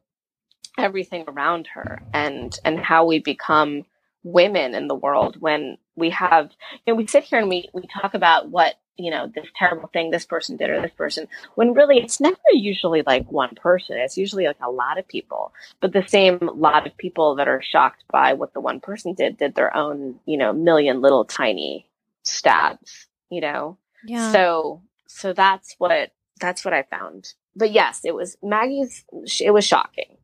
[0.77, 3.85] everything around her and and how we become
[4.23, 6.51] women in the world when we have
[6.85, 9.89] you know we sit here and we we talk about what you know, this terrible
[9.91, 13.97] thing this person did or this person, when really it's never usually like one person.
[13.97, 15.53] It's usually like a lot of people.
[15.81, 19.37] But the same lot of people that are shocked by what the one person did
[19.37, 21.87] did their own, you know, million little tiny
[22.23, 23.77] stabs, you know?
[24.05, 24.31] Yeah.
[24.31, 27.33] So, so that's what, that's what I found.
[27.55, 29.03] But yes, it was Maggie's,
[29.41, 30.17] it was shocking.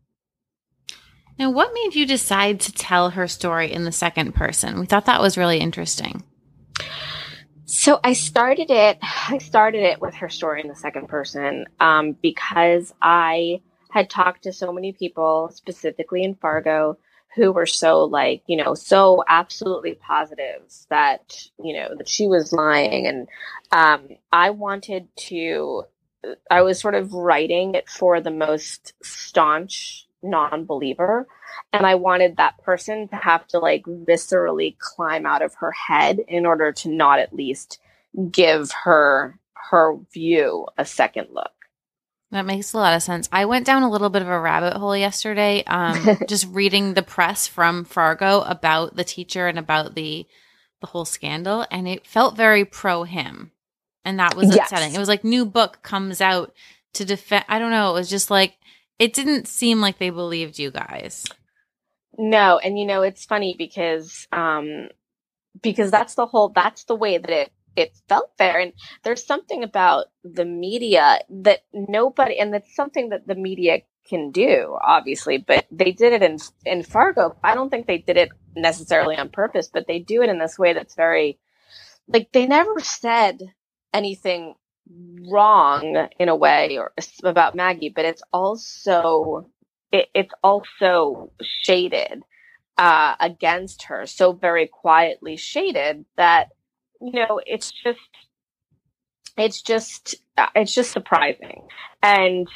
[1.40, 4.80] Now, what made you decide to tell her story in the second person?
[4.80, 6.24] We thought that was really interesting.
[7.72, 8.98] So I started it.
[9.02, 14.44] I started it with her story in the second person um, because I had talked
[14.44, 16.98] to so many people, specifically in Fargo,
[17.34, 22.52] who were so like you know so absolutely positive that you know that she was
[22.52, 23.30] lying, and
[23.72, 25.84] um, I wanted to.
[26.52, 31.28] I was sort of writing it for the most staunch non-believer
[31.74, 36.20] and i wanted that person to have to like viscerally climb out of her head
[36.28, 37.80] in order to not at least
[38.32, 41.52] give her her view a second look
[42.32, 43.28] that makes a lot of sense.
[43.32, 47.02] I went down a little bit of a rabbit hole yesterday, um, just reading the
[47.02, 50.26] press from Fargo about the teacher and about the
[50.80, 53.52] the whole scandal, and it felt very pro him,
[54.04, 54.72] and that was yes.
[54.72, 54.96] upsetting.
[54.96, 56.54] It was like new book comes out
[56.94, 57.46] to defend.
[57.48, 57.92] I don't know.
[57.92, 58.58] It was just like
[59.02, 61.26] it didn't seem like they believed you guys.
[62.20, 64.90] No, and you know it's funny because um
[65.60, 68.60] because that's the whole that's the way that it it felt fair.
[68.60, 74.30] And there's something about the media that nobody, and that's something that the media can
[74.30, 77.36] do, obviously, but they did it in in Fargo.
[77.44, 80.60] I don't think they did it necessarily on purpose, but they do it in this
[80.60, 81.40] way that's very
[82.08, 83.40] like they never said
[83.96, 84.54] anything
[85.30, 86.92] wrong in a way or
[87.24, 89.50] about Maggie, but it's also
[89.92, 92.24] it, it's also shaded
[92.78, 96.50] uh, against her, so very quietly shaded that
[97.02, 98.00] you know it's just
[99.38, 101.68] it's just uh, it's just surprising
[102.02, 102.48] and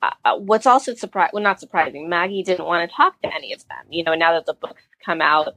[0.00, 3.52] uh, uh what's also surprising well not surprising maggie didn't want to talk to any
[3.52, 5.48] of them you know now that the books come out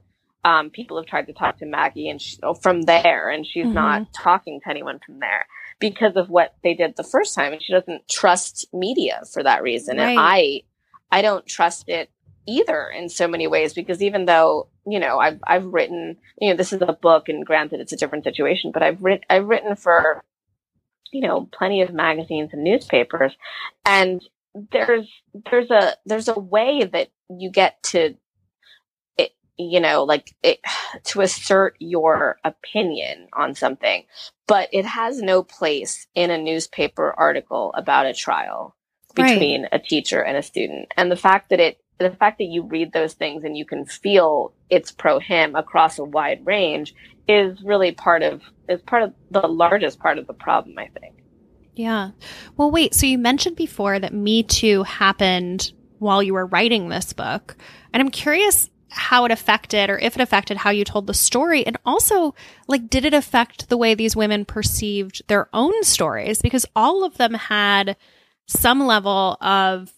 [0.44, 3.74] um, people have tried to talk to maggie and she, from there and she's mm-hmm.
[3.74, 5.46] not talking to anyone from there
[5.78, 9.62] because of what they did the first time and she doesn't trust media for that
[9.62, 10.10] reason right.
[10.10, 10.62] and i
[11.10, 12.10] i don't trust it
[12.46, 16.56] either in so many ways because even though you know I've I've written you know
[16.56, 19.76] this is a book and granted it's a different situation but I've written I've written
[19.76, 20.22] for
[21.12, 23.36] you know plenty of magazines and newspapers
[23.84, 24.22] and
[24.72, 25.08] there's
[25.50, 28.14] there's a there's a way that you get to
[29.58, 30.60] you know like it,
[31.04, 34.04] to assert your opinion on something
[34.46, 38.76] but it has no place in a newspaper article about a trial
[39.16, 39.70] between right.
[39.72, 40.92] a teacher and a student.
[40.96, 43.86] And the fact that it the fact that you read those things and you can
[43.86, 46.94] feel it's pro him across a wide range
[47.26, 51.14] is really part of is part of the largest part of the problem i think.
[51.74, 52.10] Yeah.
[52.56, 57.14] Well wait so you mentioned before that me too happened while you were writing this
[57.14, 57.56] book
[57.94, 61.66] and i'm curious how it affected or if it affected how you told the story
[61.66, 62.34] and also
[62.68, 67.16] like did it affect the way these women perceived their own stories because all of
[67.16, 67.96] them had
[68.46, 69.92] some level of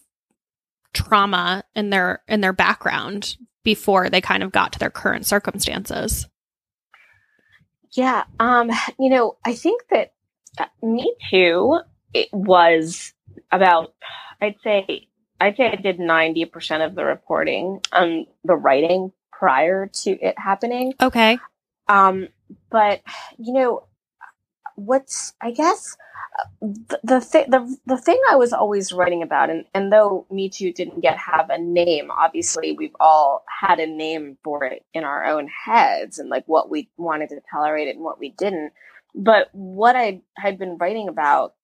[0.95, 6.27] trauma in their in their background before they kind of got to their current circumstances.
[7.93, 10.13] Yeah, um, you know, I think that
[10.59, 11.79] uh, me too.
[12.15, 13.13] It was
[13.51, 13.95] about,
[14.41, 15.08] I'd say,
[15.41, 20.39] I'd say I did ninety percent of the reporting, um, the writing prior to it
[20.39, 20.95] happening.
[21.01, 21.39] Okay.
[21.89, 22.29] Um,
[22.71, 23.03] but
[23.39, 23.85] you know,
[24.75, 25.97] what's I guess
[26.61, 30.49] the the, th- the the thing I was always writing about, and, and though Me
[30.49, 35.05] Too didn't yet have a name, obviously we've all had a name for it in
[35.05, 38.73] our own heads, and like what we wanted to tolerate it and what we didn't.
[39.15, 41.55] But what I had been writing about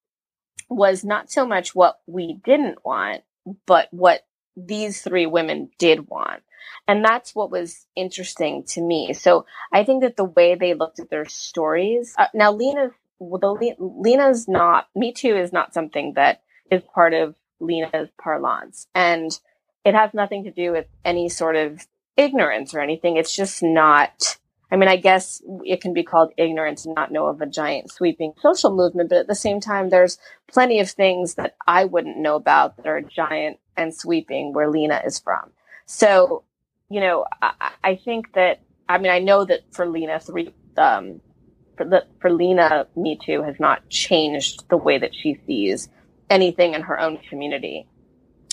[0.68, 3.22] was not so much what we didn't want,
[3.66, 4.24] but what
[4.56, 6.42] these three women did want.
[6.86, 9.12] And that's what was interesting to me.
[9.12, 13.56] So I think that the way they looked at their stories, uh, now Lena's well,
[13.56, 19.30] the Lena's not Me Too is not something that is part of Lena's parlance, and
[19.84, 23.16] it has nothing to do with any sort of ignorance or anything.
[23.16, 24.38] It's just not.
[24.70, 27.92] I mean, I guess it can be called ignorance to not know of a giant
[27.92, 32.18] sweeping social movement, but at the same time, there's plenty of things that I wouldn't
[32.18, 35.50] know about that are giant and sweeping where Lena is from.
[35.86, 36.44] So,
[36.88, 41.20] you know, I, I think that, I mean, I know that for Lena, three, um,
[41.76, 45.88] for, the, for Lena, Me Too has not changed the way that she sees
[46.30, 47.86] anything in her own community.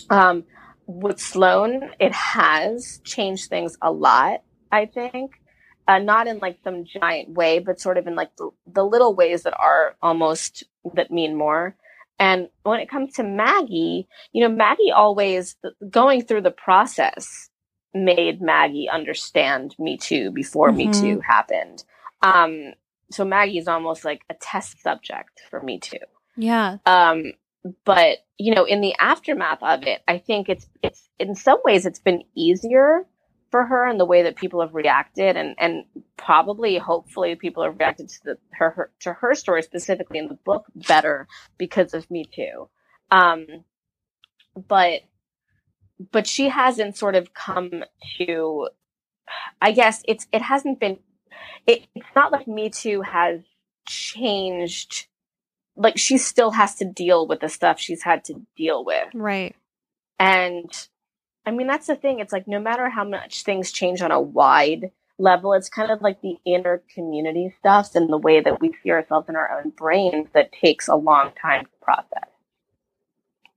[0.10, 0.43] Um,
[0.88, 5.40] with Sloane, it has changed things a lot, I think.
[5.87, 9.15] Uh, not in like some giant way, but sort of in like the, the little
[9.15, 10.63] ways that are almost
[10.93, 11.75] that mean more.
[12.19, 15.55] And when it comes to Maggie, you know, Maggie always
[15.89, 17.49] going through the process
[17.93, 20.91] made Maggie understand Me Too before mm-hmm.
[20.91, 21.83] Me Too happened.
[22.21, 22.73] Um,
[23.11, 25.97] so Maggie is almost like a test subject for me too.
[26.37, 26.77] Yeah.
[26.85, 27.33] Um,
[27.85, 31.85] but you know, in the aftermath of it, I think it's it's in some ways
[31.85, 33.05] it's been easier
[33.51, 35.83] for her and the way that people have reacted, and and
[36.17, 40.39] probably hopefully people have reacted to the her, her to her story specifically in the
[40.45, 42.69] book better because of Me Too.
[43.11, 43.45] Um,
[44.55, 45.01] but
[46.11, 47.84] but she hasn't sort of come
[48.17, 48.69] to
[49.61, 50.99] I guess it's it hasn't been
[51.67, 53.41] it, it's not like Me Too has
[53.88, 55.07] changed.
[55.76, 59.07] Like she still has to deal with the stuff she's had to deal with.
[59.13, 59.55] Right.
[60.19, 60.69] And
[61.45, 62.19] I mean, that's the thing.
[62.19, 66.01] It's like no matter how much things change on a wide level, it's kind of
[66.01, 69.71] like the inner community stuff and the way that we see ourselves in our own
[69.71, 72.29] brains that takes a long time to process.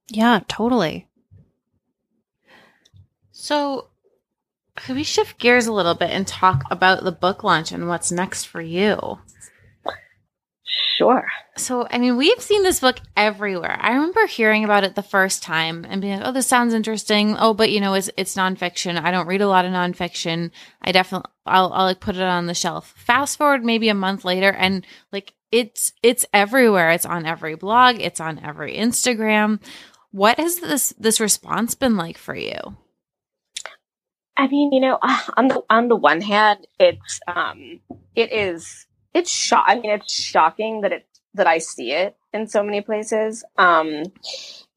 [0.09, 1.09] Yeah, totally.
[3.33, 3.89] So
[4.77, 8.11] could we shift gears a little bit and talk about the book launch and what's
[8.11, 9.19] next for you?
[10.67, 11.27] Sure.
[11.57, 13.77] So, I mean, we've seen this book everywhere.
[13.79, 17.37] I remember hearing about it the first time and being like, "Oh, this sounds interesting."
[17.39, 18.99] Oh, but you know, it's it's nonfiction.
[19.03, 20.53] I don't read a lot of nonfiction.
[20.81, 22.95] I definitely, I'll, I'll like put it on the shelf.
[22.97, 26.91] Fast forward maybe a month later, and like it's it's everywhere.
[26.93, 28.01] It's on every blog.
[28.01, 29.61] It's on every Instagram.
[30.13, 32.77] What has this this response been like for you?
[34.37, 34.99] I mean, you know,
[35.37, 37.81] on the on the one hand, it's um,
[38.15, 39.65] it is it's shock.
[39.67, 43.45] I mean, it's shocking that it that I see it in so many places.
[43.57, 44.03] Um,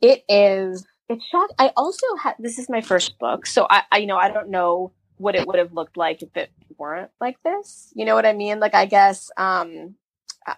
[0.01, 1.49] it is it's shock.
[1.59, 4.49] I also had this is my first book, so I, I you know I don't
[4.49, 7.91] know what it would have looked like if it weren't like this.
[7.95, 8.59] You know what I mean?
[8.59, 9.95] Like I guess um,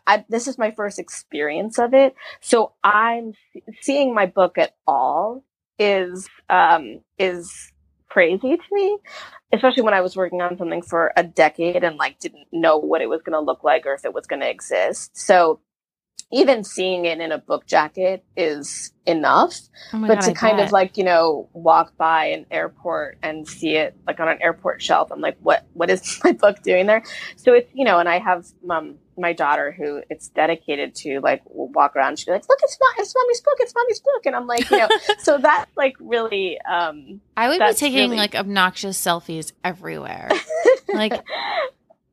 [0.06, 3.34] I, this is my first experience of it, so I'm
[3.82, 5.44] seeing my book at all
[5.78, 7.72] is um, is
[8.10, 8.98] crazy to me,
[9.54, 13.02] especially when I was working on something for a decade and like didn't know what
[13.02, 15.18] it was going to look like or if it was going to exist.
[15.18, 15.60] So
[16.32, 19.60] even seeing it in a book jacket is enough.
[19.94, 20.68] Oh but God, to I kind bet.
[20.68, 24.82] of like, you know, walk by an airport and see it like on an airport
[24.82, 27.04] shelf, I'm like, what what is my book doing there?
[27.36, 31.42] So it's, you know, and I have um my daughter who it's dedicated to like
[31.46, 34.36] walk around she'll be like look it's not it's mommy's book it's mommy's book and
[34.36, 34.88] i'm like you know
[35.20, 38.18] so that's like really um i would be taking really...
[38.18, 40.30] like obnoxious selfies everywhere
[40.94, 41.22] like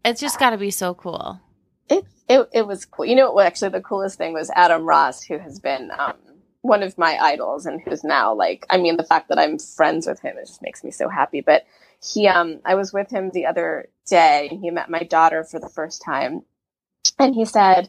[0.05, 1.41] it's just got to be so cool
[1.89, 5.39] it, it it was cool you know actually the coolest thing was adam ross who
[5.39, 6.15] has been um
[6.63, 10.07] one of my idols and who's now like i mean the fact that i'm friends
[10.07, 11.65] with him it just makes me so happy but
[12.03, 15.61] he um i was with him the other day and he met my daughter for
[15.61, 16.43] the first time
[17.19, 17.89] and he said,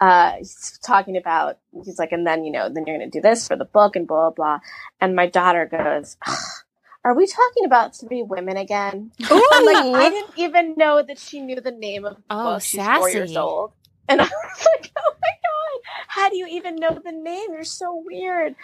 [0.00, 3.22] uh, he's talking about, he's like, and then, you know, then you're going to do
[3.22, 4.58] this for the book and blah, blah, blah.
[5.00, 6.16] And my daughter goes,
[7.08, 9.10] are we talking about three women again?
[9.30, 9.50] Ooh.
[9.52, 12.62] I'm like, I didn't even know that she knew the name of the oh, book.
[12.62, 12.98] She's sassy.
[12.98, 13.72] four years old.
[14.10, 17.46] And I was like, oh my God, how do you even know the name?
[17.50, 18.56] You're so weird.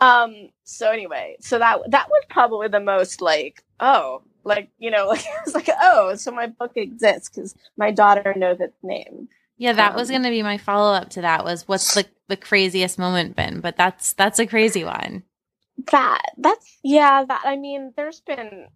[0.00, 5.06] Um, so anyway, so that, that was probably the most like, oh, like, you know,
[5.08, 9.28] like, I was like, oh, so my book exists because my daughter knows its name.
[9.58, 12.04] Yeah, that um, was going to be my follow up to that was what's the
[12.26, 15.22] the craziest moment been, but that's that's a crazy one.
[15.90, 18.66] That that's yeah, that I mean, there's been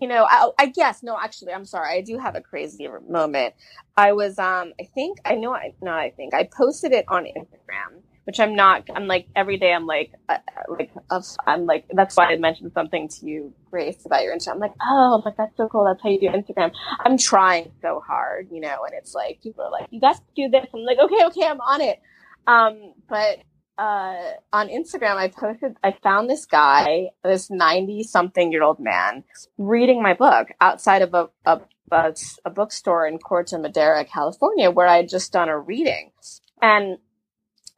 [0.00, 1.18] you know, I, I, guess no.
[1.18, 1.96] Actually, I'm sorry.
[1.96, 3.54] I do have a crazy moment.
[3.96, 5.54] I was, um, I think I know.
[5.54, 5.98] I not.
[5.98, 8.88] I think I posted it on Instagram, which I'm not.
[8.94, 9.72] I'm like every day.
[9.72, 11.86] I'm like, uh, like, uh, I'm like.
[11.92, 14.52] That's why I mentioned something to you, Grace, about your Instagram.
[14.52, 15.84] I'm like, oh, like that's so cool.
[15.84, 16.72] That's how you do Instagram.
[17.00, 20.48] I'm trying so hard, you know, and it's like people are like, you guys do
[20.48, 20.66] this.
[20.72, 22.00] I'm like, okay, okay, I'm on it.
[22.46, 23.38] Um, but
[23.78, 29.24] uh, on Instagram, I posted, I found this guy, this 90 something year old man,
[29.58, 31.60] reading my book outside of a, a,
[31.90, 32.14] a,
[32.44, 36.12] a bookstore in Corte Madera, California, where I had just done a reading.
[36.60, 36.98] And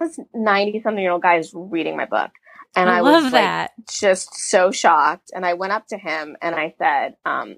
[0.00, 2.30] this 90 something year old guy is reading my book.
[2.76, 3.70] And I, I was that.
[3.78, 5.30] like just so shocked.
[5.34, 7.56] And I went up to him and I said, um,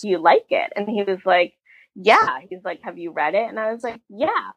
[0.00, 0.72] do you like it?
[0.76, 1.54] And he was like,
[1.94, 2.40] yeah.
[2.48, 3.48] He's like, have you read it?
[3.48, 4.52] And I was like, yeah.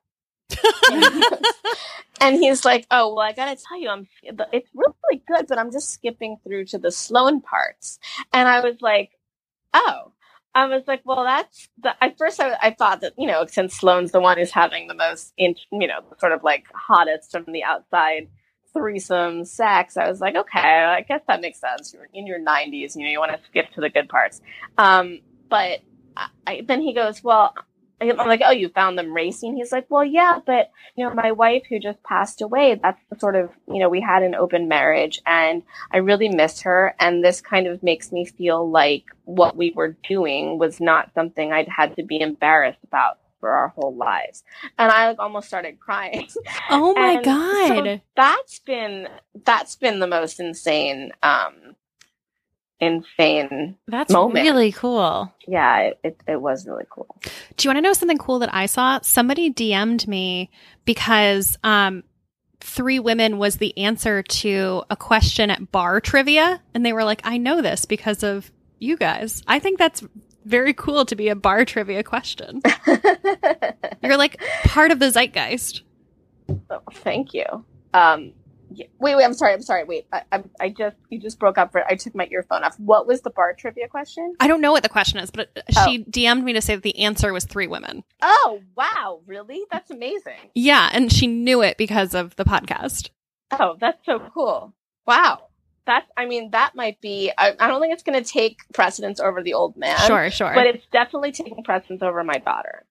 [2.22, 5.72] And he's like, "Oh, well, I gotta tell you, I'm it's really good, but I'm
[5.72, 8.00] just skipping through to the Sloane parts."
[8.32, 9.12] And I was like,
[9.74, 10.12] "Oh."
[10.56, 11.96] I was like, well, that's the.
[12.00, 14.94] At first, I, I thought that you know, since Sloane's the one who's having the
[14.94, 18.28] most, in, you know, sort of like hottest from the outside
[18.74, 21.94] threesome sex, I was like, okay, I guess that makes sense.
[21.94, 24.42] You're in your 90s, you know, you want to skip to the good parts.
[24.78, 25.80] Um, but
[26.48, 27.54] I, then he goes, well,
[28.12, 29.56] I'm like, oh, you found them racing?
[29.56, 33.20] He's like, well, yeah, but you know, my wife who just passed away, that's the
[33.20, 36.96] sort of, you know, we had an open marriage and I really miss her.
[37.00, 41.52] And this kind of makes me feel like what we were doing was not something
[41.52, 44.44] I'd had to be embarrassed about for our whole lives.
[44.78, 46.30] And I like almost started crying.
[46.70, 47.68] Oh my God.
[47.86, 49.08] So that's been,
[49.44, 51.76] that's been the most insane, um,
[52.84, 54.46] insane That's moment.
[54.46, 55.34] really cool.
[55.48, 57.16] Yeah, it, it, it, was really cool.
[57.58, 59.00] Do you want to know something cool that I saw?
[59.02, 60.52] Somebody DM'd me
[60.86, 62.04] because um,
[62.60, 66.62] Three Women was the answer to a question at bar trivia.
[66.74, 69.44] And they were like, I know this because of you guys.
[69.48, 70.04] I think that's
[70.46, 72.62] very cool to be a bar trivia question.
[74.02, 75.82] You're like part of the zeitgeist.
[76.70, 77.46] Oh, thank you.
[77.94, 78.34] Um,
[78.74, 78.88] yeah.
[79.00, 79.24] Wait, wait.
[79.24, 79.54] I'm sorry.
[79.54, 79.84] I'm sorry.
[79.84, 80.08] Wait.
[80.12, 81.86] I, I, I, just you just broke up for.
[81.86, 82.80] I took my earphone off.
[82.80, 84.36] What was the bar trivia question?
[84.40, 85.86] I don't know what the question is, but uh, oh.
[85.86, 88.04] she DM'd me to say that the answer was three women.
[88.22, 89.22] Oh wow!
[89.26, 89.64] Really?
[89.72, 90.52] That's amazing.
[90.56, 93.10] Yeah, and she knew it because of the podcast.
[93.52, 94.74] Oh, that's so cool!
[95.06, 95.48] Wow.
[95.86, 96.10] That's.
[96.18, 97.32] I mean, that might be.
[97.38, 99.98] I, I don't think it's going to take precedence over the old man.
[100.08, 100.54] Sure, sure.
[100.54, 102.86] But it's definitely taking precedence over my daughter.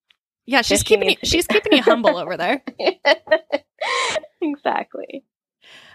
[0.44, 2.62] Yeah, she's 50 keeping you, needs to be- she's keeping you humble over there.
[4.42, 5.24] exactly.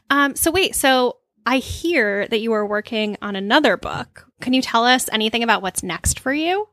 [0.10, 4.28] Um, so wait, so I hear that you are working on another book.
[4.42, 6.68] Can you tell us anything about what's next for you?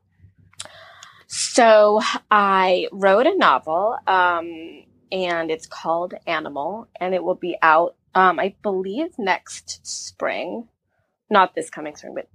[1.27, 7.95] So I wrote a novel, um, and it's called Animal, and it will be out,
[8.13, 10.67] um, I believe, next spring.
[11.29, 12.29] Not this coming spring, but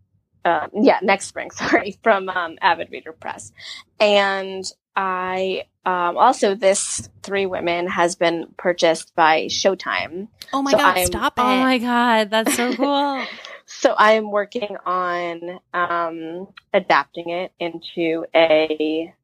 [0.45, 1.51] uh, yeah, next spring.
[1.53, 3.53] Sorry, from um, Avid Reader Press,
[4.01, 4.65] and
[4.97, 10.29] I um, also this Three Women has been purchased by Showtime.
[10.53, 11.43] Oh my So god, I'm- stop it.
[11.43, 13.25] Oh my god, that's so cool.
[13.73, 19.15] So I am working on um, adapting it into a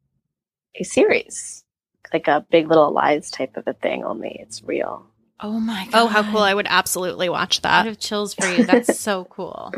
[0.77, 1.65] a series,
[2.13, 4.05] like a Big Little Lies type of a thing.
[4.05, 5.05] Only it's real.
[5.41, 5.95] oh my god.
[5.95, 6.43] oh, how cool.
[6.43, 7.73] I would absolutely watch that.
[7.81, 7.89] I that.
[7.89, 8.65] have chills for you.
[8.65, 9.73] That's so cool.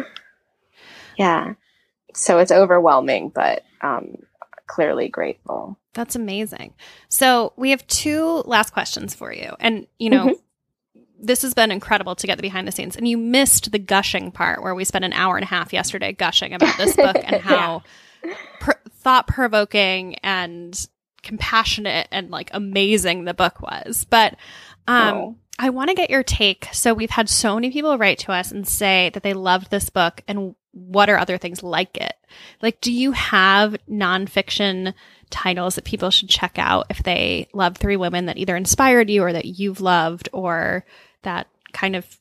[1.16, 1.54] Yeah.
[2.14, 4.16] So it's overwhelming, but um,
[4.68, 5.76] clearly grateful.
[5.94, 6.74] That's amazing.
[7.08, 9.56] So we have two last questions for you.
[9.58, 10.38] And, you know,
[11.18, 12.96] this has been incredible to get the behind the scenes.
[12.96, 16.12] And you missed the gushing part where we spent an hour and a half yesterday
[16.12, 17.82] gushing about this book and how
[18.60, 20.86] pr- thought provoking and
[21.22, 24.06] compassionate and like amazing the book was.
[24.08, 24.36] But
[24.86, 25.36] um, Oh.
[25.58, 26.68] I want to get your take.
[26.72, 29.90] So we've had so many people write to us and say that they loved this
[29.90, 32.14] book and what are other things like it?
[32.62, 34.94] Like, do you have nonfiction
[35.30, 39.22] titles that people should check out if they love three women that either inspired you
[39.22, 40.84] or that you've loved or
[41.22, 42.18] that kind of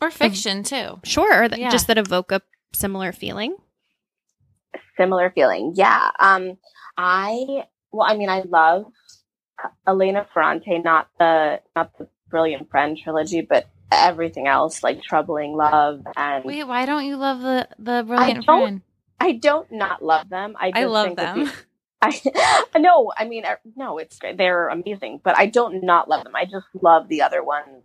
[0.00, 1.00] Or fiction too.
[1.04, 1.70] sure or that Yeah.
[1.70, 3.56] just that evoke a similar feeling?
[4.98, 5.72] Similar feeling.
[5.74, 6.10] Yeah.
[6.18, 6.58] Um,
[6.96, 8.86] I well, I mean, I love
[9.86, 16.02] Elena Ferrante, not the not the Brilliant Friend trilogy, but everything else like Troubling Love
[16.16, 18.82] and Wait, why don't you love the the brilliant don't friend?
[19.18, 20.56] I don't not love them.
[20.58, 21.44] I, I love them.
[21.44, 21.52] the-
[22.02, 22.20] I
[22.78, 24.36] no, I mean, I- no, it's great.
[24.36, 26.36] They're amazing, but I don't not love them.
[26.36, 27.82] I just love the other ones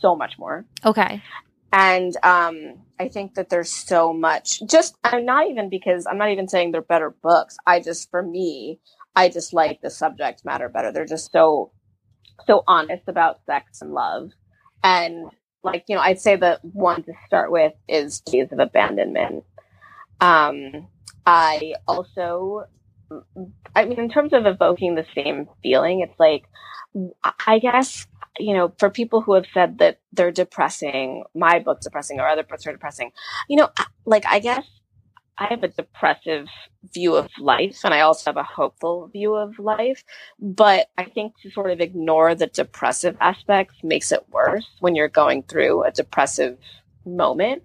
[0.00, 0.64] so much more.
[0.84, 1.22] Okay.
[1.72, 4.60] And um, I think that there's so much.
[4.66, 7.56] Just I'm not even because I'm not even saying they're better books.
[7.66, 8.80] I just, for me,
[9.14, 10.90] I just like the subject matter better.
[10.90, 11.70] They're just so
[12.46, 14.30] so honest about sex and love,
[14.82, 15.30] and
[15.62, 19.44] like you know, I'd say the one to start with is Days of Abandonment.
[20.20, 20.88] Um,
[21.26, 22.64] I also,
[23.74, 26.44] I mean, in terms of evoking the same feeling, it's like,
[27.46, 28.06] I guess,
[28.38, 32.42] you know, for people who have said that they're depressing, my book's depressing or other
[32.42, 33.12] books are depressing,
[33.48, 33.70] you know,
[34.04, 34.64] like, I guess
[35.40, 36.48] I have a depressive
[36.92, 40.04] view of life and I also have a hopeful view of life.
[40.38, 45.08] But I think to sort of ignore the depressive aspects makes it worse when you're
[45.08, 46.58] going through a depressive
[47.06, 47.62] moment.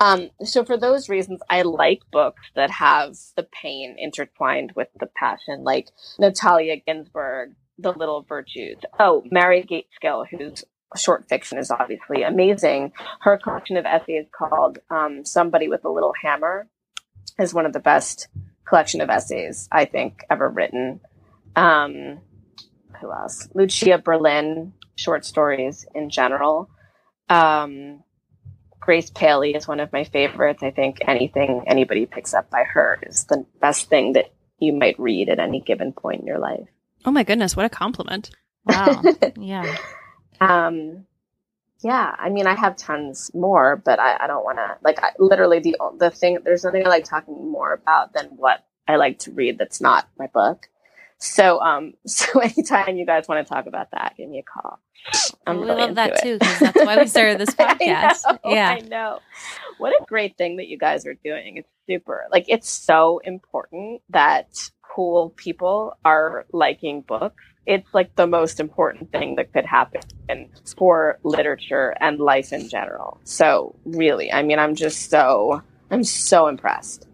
[0.00, 5.06] Um, so for those reasons, I like books that have the pain intertwined with the
[5.06, 8.76] passion, like Natalia Ginzburg, The Little Virtues.
[9.00, 10.64] Oh, Mary Gaitskill, whose
[10.96, 12.92] short fiction is obviously amazing.
[13.22, 16.68] Her collection of essays called um, Somebody with a Little Hammer
[17.38, 18.28] is one of the best
[18.64, 21.00] collection of essays I think ever written.
[21.56, 22.20] Um,
[23.00, 23.48] who else?
[23.54, 26.70] Lucia Berlin, short stories in general.
[27.28, 28.02] Um,
[28.80, 30.62] Grace Paley is one of my favorites.
[30.62, 34.98] I think anything anybody picks up by her is the best thing that you might
[34.98, 36.68] read at any given point in your life.
[37.04, 38.30] Oh my goodness, what a compliment.
[38.66, 39.02] Wow.
[39.36, 39.76] yeah.
[40.40, 41.06] Um,
[41.84, 45.10] yeah, I mean, I have tons more, but I, I don't want to like I,
[45.18, 46.38] literally the the thing.
[46.42, 49.58] There's nothing I like talking more about than what I like to read.
[49.58, 50.66] That's not my book.
[51.18, 54.80] So, um, so anytime you guys want to talk about that, give me a call.
[55.46, 58.22] I'm we really love that into too because that's why we started this podcast.
[58.26, 58.70] I know, yeah.
[58.70, 59.18] I know.
[59.76, 61.58] What a great thing that you guys are doing.
[61.58, 62.24] It's super.
[62.32, 64.48] Like it's so important that
[64.94, 67.44] cool people are liking books.
[67.66, 70.02] It's like the most important thing that could happen
[70.76, 73.18] for literature and life in general.
[73.24, 77.06] So really, I mean, I'm just so I'm so impressed.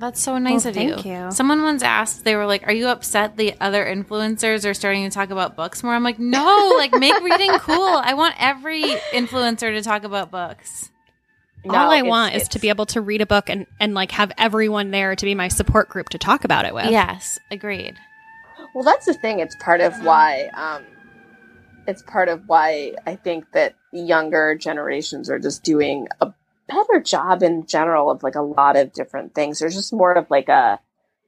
[0.00, 0.94] That's so nice Well, of you.
[0.94, 1.30] thank you.
[1.32, 5.10] Someone once asked, they were like, Are you upset the other influencers are starting to
[5.10, 5.92] talk about books more?
[5.92, 8.00] I'm like, No, like make reading cool.
[8.02, 10.90] I want every influencer to talk about books.
[11.68, 14.12] All I it's- want is to be able to read a book and, and like
[14.12, 16.90] have everyone there to be my support group to talk about it with.
[16.90, 17.98] Yes, agreed.
[18.74, 19.40] Well, that's the thing.
[19.40, 20.50] It's part of why.
[20.54, 20.84] Um,
[21.86, 26.32] it's part of why I think that younger generations are just doing a
[26.68, 29.58] better job in general of like a lot of different things.
[29.58, 30.78] There's just more of like a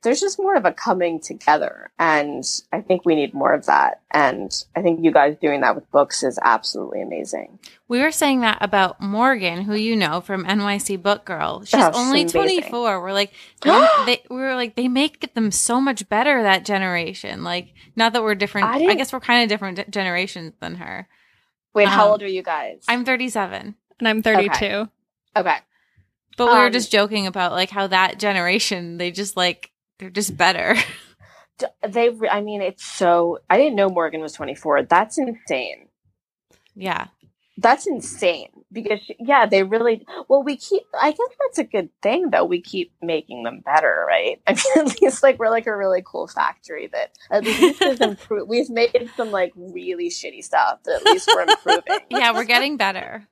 [0.03, 1.91] there's just more of a coming together.
[1.99, 2.43] And
[2.73, 4.01] I think we need more of that.
[4.11, 7.59] And I think you guys doing that with books is absolutely amazing.
[7.87, 11.65] We were saying that about Morgan, who you know from NYC Book Girl.
[11.65, 12.41] She's Oh, only amazing.
[12.41, 13.03] 24.
[13.03, 13.33] We're like,
[13.63, 13.71] they,
[14.07, 17.45] they, we were like, they make them so much better, that generation.
[17.45, 18.69] Like, not that we're different.
[18.69, 21.09] I I, guess we're kind of different d- generations than her.
[21.75, 22.85] Wait, how Um, old are you guys?
[22.89, 23.75] I'm 37.
[23.99, 24.89] And I'm 32.
[25.37, 25.57] okay.
[26.37, 29.70] But we were Um, just joking about like how that generation, they just like,
[30.01, 30.77] they're just better.
[31.87, 33.41] They, I mean, it's so.
[33.51, 34.85] I didn't know Morgan was 24.
[34.85, 35.89] That's insane.
[36.75, 37.09] yeah.
[37.59, 40.43] That's insane because yeah, they really well.
[40.43, 40.85] We keep.
[40.99, 42.47] I guess that's a good thing though.
[42.47, 44.41] We keep making them better, right?
[44.47, 48.01] I mean, at least like we're like a really cool factory that at least is
[48.01, 48.49] improve.
[48.49, 51.99] We've made some like really shitty stuff, but at least we're improving.
[52.09, 53.29] Yeah, we're getting better.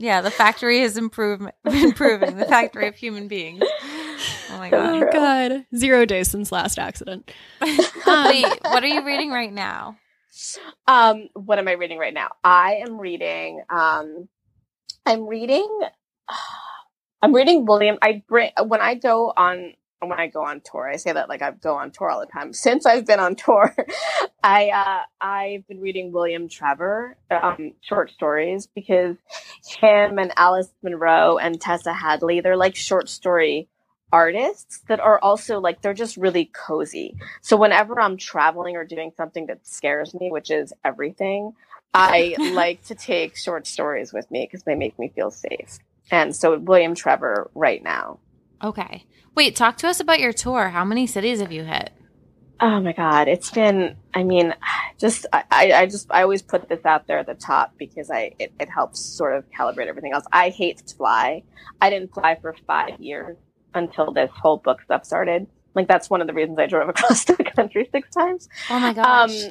[0.00, 2.38] yeah, the factory is improve- improving.
[2.38, 3.62] The factory of human beings.
[4.50, 4.98] Oh my god.
[4.98, 5.08] True.
[5.08, 5.66] Oh, God.
[5.76, 7.30] Zero days since last accident.
[8.06, 9.96] Um, Wait, what are you reading right now?
[10.86, 12.28] Um, what am I reading right now?
[12.44, 13.62] I am reading.
[13.70, 14.28] Um,
[15.06, 15.80] I'm reading.
[17.22, 17.96] I'm reading William.
[18.02, 20.88] I bring when I go on when I go on tour.
[20.88, 22.52] I say that like I go on tour all the time.
[22.52, 23.74] Since I've been on tour,
[24.42, 29.16] I uh, I've been reading William Trevor um, short stories because
[29.80, 33.68] him and Alice Munro and Tessa Hadley they're like short story
[34.14, 37.16] artists that are also like they're just really cozy.
[37.40, 41.52] So whenever I'm traveling or doing something that scares me, which is everything,
[41.92, 45.78] I like to take short stories with me because they make me feel safe.
[46.12, 48.20] And so William Trevor right now.
[48.62, 49.04] Okay.
[49.34, 50.68] Wait, talk to us about your tour.
[50.68, 51.90] How many cities have you hit?
[52.60, 54.54] Oh my god, it's been I mean,
[54.96, 58.30] just I, I just I always put this out there at the top because I
[58.38, 60.24] it, it helps sort of calibrate everything else.
[60.32, 61.42] I hate to fly.
[61.80, 63.36] I didn't fly for five years
[63.74, 65.46] until this whole book stuff started.
[65.74, 68.48] Like that's one of the reasons I drove across the country six times.
[68.70, 69.44] Oh my gosh.
[69.44, 69.50] Um,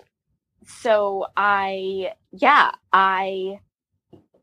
[0.65, 3.59] so I, yeah, I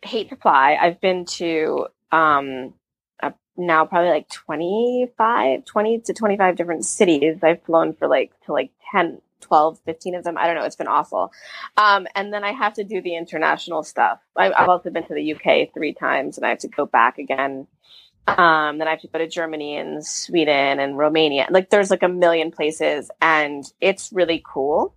[0.03, 0.77] hate to fly.
[0.81, 2.75] I've been to, um,
[3.23, 7.39] uh, now probably like 25, 20 to 25 different cities.
[7.43, 10.37] I've flown for like, to like 10, 12, 15 of them.
[10.39, 10.65] I don't know.
[10.65, 11.33] It's been awful.
[11.77, 14.21] Um, and then I have to do the international stuff.
[14.37, 17.19] I, I've also been to the UK three times and I have to go back
[17.19, 17.67] again.
[18.39, 21.47] Um, then I have to go to Germany and Sweden and Romania.
[21.51, 24.95] Like there's like a million places and it's really cool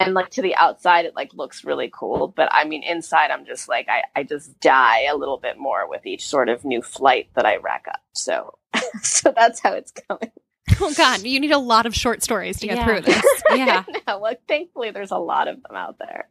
[0.00, 3.44] and like to the outside it like looks really cool but i mean inside i'm
[3.46, 6.82] just like i, I just die a little bit more with each sort of new
[6.82, 8.58] flight that i rack up so
[9.02, 10.32] so that's how it's going
[10.80, 11.22] oh, God.
[11.22, 12.84] You need a lot of short stories to get Yeah.
[12.86, 13.24] through this.
[13.54, 13.84] yeah.
[14.06, 16.28] no, well, thankfully there's a lot of them out there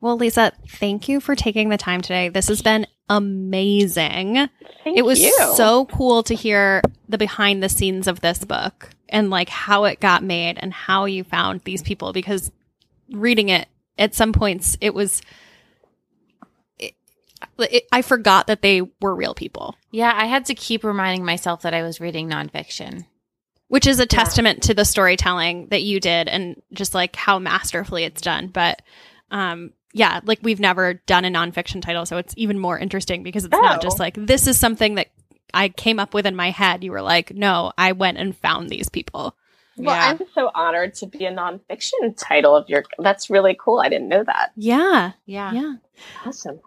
[0.00, 2.28] Well, Lisa, thank you for taking the time today.
[2.28, 4.48] This has been amazing.
[4.84, 5.52] Thank it was you.
[5.56, 10.00] so cool to hear the behind the scenes of this book and like how it
[10.00, 12.50] got made and how you found these people because
[13.10, 15.22] reading it at some points it was
[16.78, 16.94] it,
[17.58, 21.62] it, I forgot that they were real people, Yeah, I had to keep reminding myself
[21.62, 23.06] that I was reading nonfiction.
[23.68, 28.04] which is a testament to the storytelling that you did and just like how masterfully
[28.04, 28.48] it's done.
[28.48, 28.82] But
[29.30, 33.44] um yeah, like we've never done a nonfiction title, so it's even more interesting because
[33.44, 33.82] it's not Oh.
[33.82, 35.08] just like this is something that
[35.54, 36.84] I came up with in my head.
[36.84, 39.34] You were like, no, I went and found these people.
[39.78, 40.10] well Yeah.
[40.10, 44.08] i'm so honored to be a nonfiction title of your that's really cool i didn't
[44.08, 45.12] know that Yeah.
[45.24, 45.52] Yeah.
[45.52, 45.74] Yeah.
[46.26, 46.58] awesome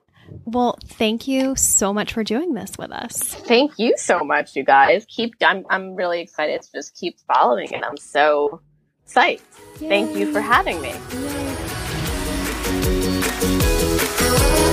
[0.45, 3.17] Well, thank you so much for doing this with us.
[3.51, 7.69] thank you so much you guys keep i'm, I'm really excited to just keep following
[7.71, 8.61] it i'm so
[9.05, 9.41] psyched
[9.75, 13.00] thank you for having me Yay.
[13.41, 14.70] Thank you.